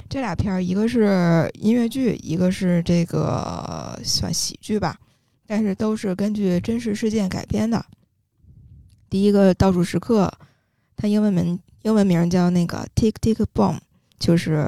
[0.09, 4.99] 这俩片儿，一个是音乐剧，一个是这个算喜剧吧，
[5.47, 7.87] 但是都是根据真实事件改编的。
[9.09, 10.27] 第一个《倒数时刻》，
[10.97, 13.79] 它英文名英文名叫那个 Tick Tick Boom，
[14.19, 14.67] 就是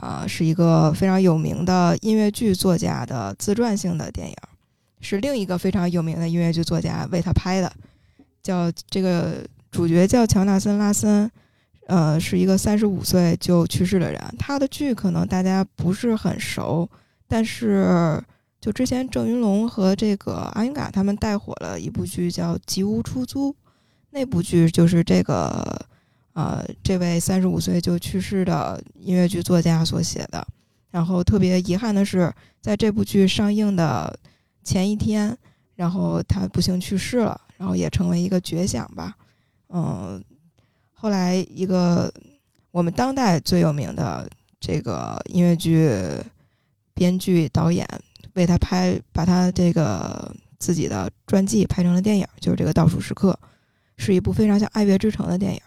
[0.00, 4.36] 呃是一个非常有名的音乐剧作家的自传性的电影，
[5.00, 7.72] 是另一个非常有名的音乐剧作家为他拍的，
[8.44, 11.28] 叫这个主角叫乔纳森·拉森，
[11.86, 14.20] 呃，是一个三十五岁就去世的人。
[14.38, 16.88] 他的剧可能大家不是很熟，
[17.28, 18.22] 但是
[18.60, 23.50] 就之前郑云龙和这个阿云嘎他们带火了一部剧叫《吉屋出租》，
[24.10, 25.86] 那部剧就是这个
[26.32, 30.46] 呃这位三十五岁就去世的音乐剧作家所写的。
[30.90, 34.16] 然后特别遗憾的是，在这部剧上映的
[34.62, 35.36] 前一天，
[35.74, 39.12] 然后他不幸去世了，然后也成为一个绝响吧。
[39.70, 40.22] 嗯，
[41.04, 42.10] 后来一个
[42.70, 44.26] 我们当代最有名的
[44.58, 45.90] 这个音乐剧
[46.94, 47.86] 编剧导演
[48.32, 53.38] 为他拍，把他这个自己的传记拍成了电影，就是这个《倒数时刻》，
[53.98, 55.60] 是一部非常像《爱乐之城》的电影，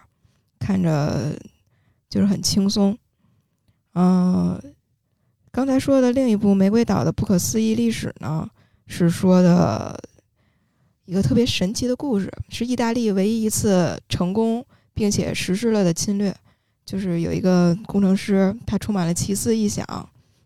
[0.57, 1.37] 看着
[2.09, 2.97] 就是很轻松。
[3.93, 4.59] 嗯，
[5.51, 8.49] 刚才说的另一部《玫瑰岛的不可思议历史》呢，
[8.87, 10.03] 是说的
[11.05, 14.65] 一个特别神奇的故事，是意大利唯一一次成功
[14.97, 16.35] 并且实施了的侵略。
[16.83, 19.85] 就是有一个工程师，他充满了奇思异想，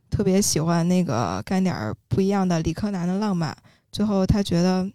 [0.10, 3.56] 特别喜欢那个干点儿不一样的理科男的浪漫。
[3.92, 4.90] 最后他觉得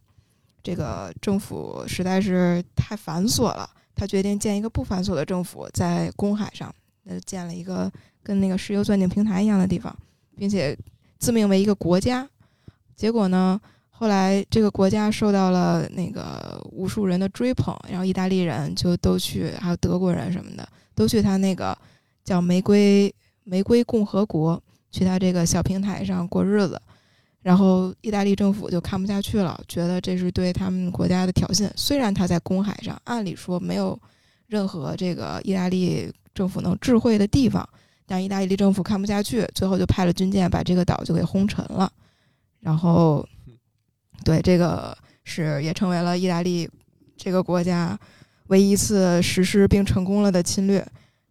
[0.62, 7.90] 这个政府实在是太繁琐了，他决定建一个不繁琐的政府，在公海上，呃，建了一个
[8.22, 9.96] 跟那个石油钻井平台一样的地方，
[10.36, 10.76] 并且
[11.18, 12.28] 自命为一个国家。
[12.96, 13.60] 结果呢，
[13.98, 20.68] 后来这个国家受到了那个无数人的追捧，然后意大利人就都去，还有德国人什么的。
[20.94, 21.76] 都去他那个
[22.24, 26.80] 叫玫瑰玫瑰共和国，去他这个小平台上过日子，
[27.40, 31.70] 然后意大利政府就看不下去了，觉得这是对他们国家的挑衅。
[31.74, 33.98] 虽然他在公海上，按理说没有
[34.46, 37.66] 任何这个意大利政府能智慧的地方，
[38.06, 41.90] 但意大利政府看不下去，最后就派了军舰把这个岛就给轰沉了。
[42.60, 43.26] 然后，
[44.26, 46.68] 对这个是也成为了意大利
[47.16, 47.96] 这个国家。
[48.48, 50.86] 唯一一次实施并成功了的侵略，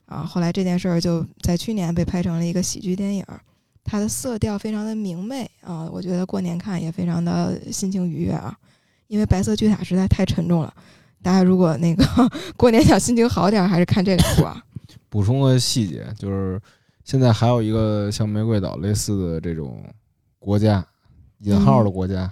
[0.06, 3.26] 啊，后来这件事儿就在去年被拍成了一个喜剧电影，
[3.86, 8.54] 它的色调非常的明媚啊，我觉得过年看也非常的心情愉悦啊，
[9.08, 10.74] 因为白色巨塔实在太沉重了，
[11.24, 12.06] 大家如果那个
[12.58, 14.62] 过年想心情好点，还是看这部啊。
[15.08, 16.62] 补充个细节，就是
[17.06, 19.82] 现在还有一个像玫瑰岛类似的这种
[20.38, 20.86] 国家，
[21.40, 22.30] 引号的国家。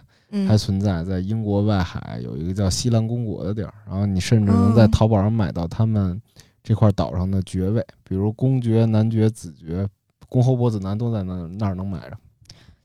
[0.47, 6.19] 还存在在英国外海有一个叫西兰公国的地儿，然后你甚至能在淘宝上买到他们
[6.63, 9.87] 这块岛上的爵位，比如公爵、男爵、子爵、
[10.29, 12.17] 公侯伯子男都在那那儿能买着。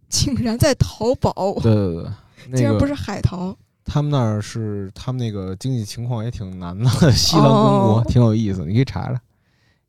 [0.08, 1.32] 竟然在淘宝？
[1.62, 2.04] 对对
[2.50, 3.56] 对，竟然不是海淘。
[3.84, 9.20] 他们那儿是他们那个经济情况也挺难的，西兰公国 挺有意思，你可以查查。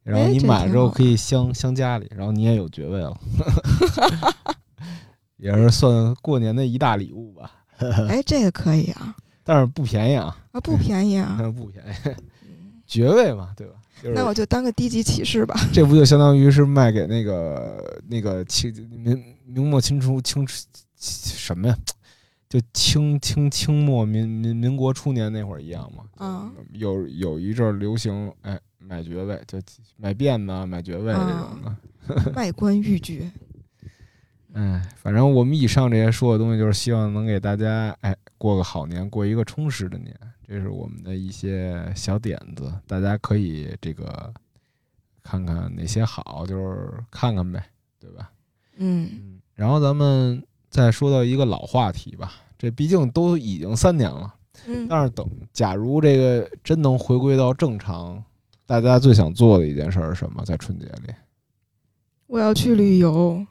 [0.04, 3.16] 然后你买了之后可以镶镶家里，然后你也有爵位了。
[5.40, 7.52] 也是算过年的一大礼物吧。
[8.08, 10.38] 哎，这个可以啊，但是不便宜啊。
[10.52, 12.16] 啊，不便宜啊， 不便宜。
[12.86, 13.74] 爵位嘛，对吧？
[14.16, 15.60] 那我就当个低级骑士吧。
[15.74, 20.46] 这不就相当于是卖给那个那个清明明末清初清
[20.98, 21.78] 什么呀？
[22.50, 26.04] 就清清清末民民民国初年那会儿一样嘛。
[26.18, 29.60] 啊，有有一阵流行，哎，买爵位，就
[29.98, 32.32] 买辫子、买爵位这种的。
[32.36, 33.30] 外观玉爵。
[34.54, 40.16] 哎，反正我们以上这些说的东西，就是希望能给大家哎过个好年，过一个充实的年。
[40.48, 44.34] 这是我们的一些小点子，大家可以这个
[45.22, 47.64] 看看哪些好，就是看看呗，
[48.00, 48.32] 对吧？
[48.78, 49.40] 嗯。
[49.54, 54.34] 然后咱们再说到一个老话题吧，这毕竟都已经三年了。
[54.66, 54.88] 嗯。
[54.90, 58.24] 但是等假如这个真能回归到正常，
[58.66, 60.44] 大家最想做的一件事是什么？
[60.44, 61.14] 在春节里，
[62.26, 63.46] 我要去旅游。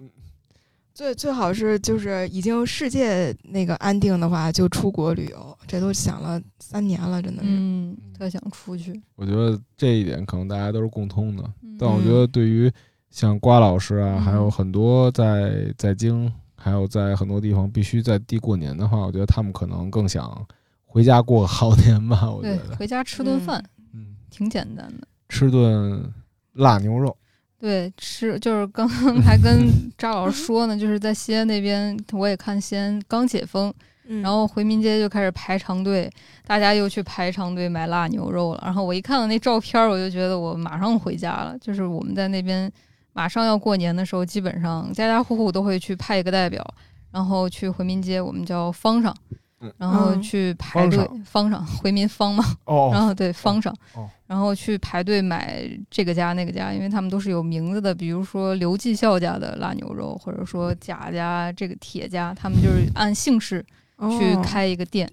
[0.99, 5.57] 最最好是就是已经世界那个安定的话，就出国旅游。
[5.65, 9.01] 这都想了三年了，真的是，嗯，特想出去。
[9.15, 11.45] 我觉得这一点可能大家都是共通的。
[11.79, 12.69] 但我觉得对于
[13.13, 20.45] 像瓜老师啊，还有很多在在京，还有在很多地方必须在地过年的话，我觉得他们可能更想
[20.85, 22.29] 回家过个好年吧。
[22.29, 26.13] 我觉得回家吃顿饭，嗯，挺简单的，吃顿
[26.55, 27.17] 辣牛肉。
[27.61, 33.75] 对，吃就是刚 刚还跟张老师说呢，就是在西安那边，我也看西安刚解封，
[34.23, 36.09] 然后回民街就开始排长队，
[36.47, 38.63] 大家又去排长队买腊牛肉了。
[38.65, 41.59] 然后我一看到那照片，我就觉得我马上回家了。
[41.61, 42.71] 就是我们在那边
[43.13, 46.65] 马上要过年的时候，基本上家家户户都会去派一个代表，
[47.11, 49.13] 然后去回民街，我们叫方上。
[49.77, 52.45] 然后去排队，方上回民方嘛，
[52.93, 53.75] 然后 对方上，
[54.27, 63.65] 然后去排队买这个家那个家，因为他们都是有名字的，比如说刘继孝家的腊牛肉，或者说贾家这个铁家，他们就是按姓氏
[64.19, 65.11] 去开一个店，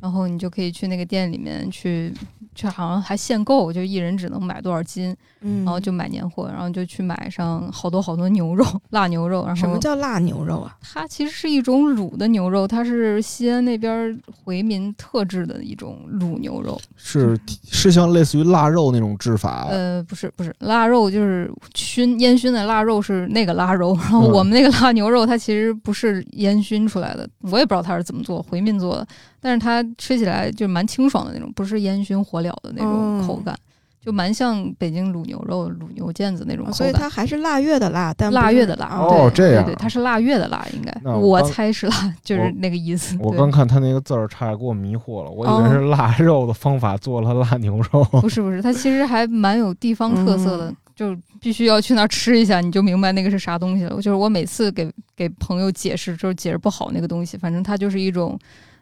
[0.00, 2.12] 然后你就可以去那个店里面去。
[2.60, 9.46] 这好像还限购，就一人只能买多少斤，然后就买年货，然后就去买上好多好多牛肉， 腊牛肉。
[9.46, 10.76] 然后什么叫腊牛肉啊？
[10.82, 16.80] 它其实是一种卤的牛肉，它是西安那边回民特制的一种卤牛肉。
[16.96, 17.38] 是
[17.70, 19.68] 是像类似于腊肉那种制法？
[19.70, 29.06] 呃，不是不是，腊肉就是熏烟熏的腊肉是那个腊肉，然后我们那个腊牛肉它其实不是烟熏出来的，我也不知道它是怎么做，回民做的。
[29.40, 33.54] 但是它吃起来就蛮清爽的那种，不是烟熏火燎的那种口感，
[34.00, 36.74] 就蛮像北京卤牛肉、卤牛腱子那种口感。
[36.74, 38.86] 所以它还是腊月的腊，但腊月的腊。
[38.96, 41.12] 哦，这样，对，它是腊月的腊，应该。
[41.12, 43.16] 我猜是腊， 就是那个意思。
[43.20, 48.02] 我刚看它那个字儿，差点给我迷惑了，我以为是腊肉的方法做了腊牛肉。
[48.20, 53.90] 不是不是，它其实还蛮有地方特色的，就必须要去那儿吃一下，你就明白那个是啥东西了。
[53.96, 58.38] 就是我每次给给朋友解释，就是解释不好那个东西，反正它就是一种。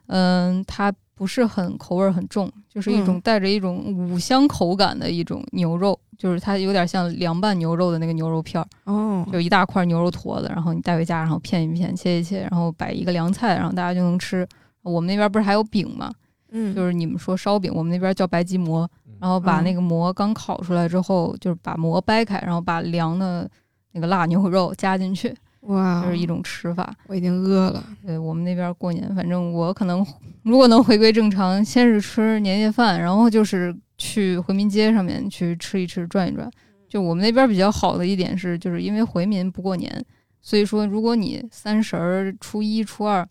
[0.09, 3.21] 嗯，它不是很口味儿很重，就是一种嗯。
[3.23, 14.47] 带着一种五香口感的一种牛肉，就是它有点像凉拌牛肉的那个牛肉片儿，哦，就一大块牛肉坨子，然后你带回家，然后片一片，切一切，然后摆一个凉菜，然后大家就能吃。
[14.83, 16.13] 我们那边不是还有饼吗？
[16.51, 19.65] 嗯，就是你们说烧饼，我们那边叫白吉馍嗯，然后把嗯。
[19.65, 23.51] 那个馍刚烤出来之后，就是把馍掰开，然后把凉的
[23.93, 25.35] 那个辣牛肉加进去，
[25.67, 26.95] 哇，就是一种吃法。
[27.07, 27.83] 我已经饿了。
[28.05, 30.05] 对我们那边过年，反正我可能
[30.43, 36.51] 如果能回归正常，先是吃年夜饭，然后就是去回民街上面去吃一吃、转一转。
[36.89, 40.05] 就我们那边比较好的一点是，就是因为回民不过年，
[40.41, 43.27] 所以说如果你三十儿、初一、初二，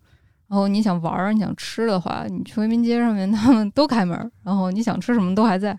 [0.48, 5.78] 然后你想玩儿、你想吃的话，你去回民街上面 他们都开门儿，然后你想吃什么都还在，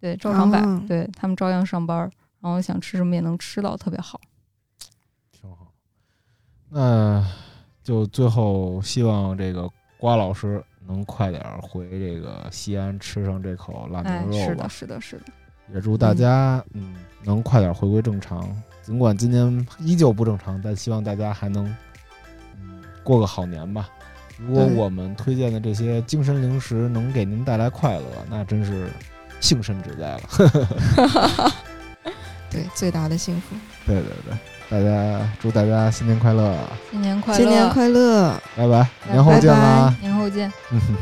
[0.00, 2.10] 对，照常摆，哦对他们照样上班儿，
[2.42, 4.20] 然后想吃什么也能吃到，特别好。
[6.74, 6.88] 挺好。
[6.88, 7.24] 那
[7.82, 15.00] 就最后希望这个瓜老师能快点儿回这个西安吃上这口腊哎，牛肉吧是的，。
[15.00, 15.24] 是的，是的，
[15.74, 18.46] 也祝大家嗯能快点回归正常。
[18.82, 21.66] 尽管今年依旧不正常，但希望大家还能
[22.60, 23.88] 嗯过个好年吧。
[24.36, 28.90] 如果我们推荐的这些精神零食能给您带来快乐，那真是
[29.40, 31.52] 幸甚至哉了。
[32.50, 33.54] 对，最大的幸福。
[33.86, 34.36] 对对对，
[34.70, 36.56] 大家祝大家新年快乐，
[36.90, 38.40] 新年快乐，新年快乐！
[38.56, 39.94] 拜拜，年后见啦。
[40.00, 40.52] 年后见。
[40.70, 40.96] 嗯哼。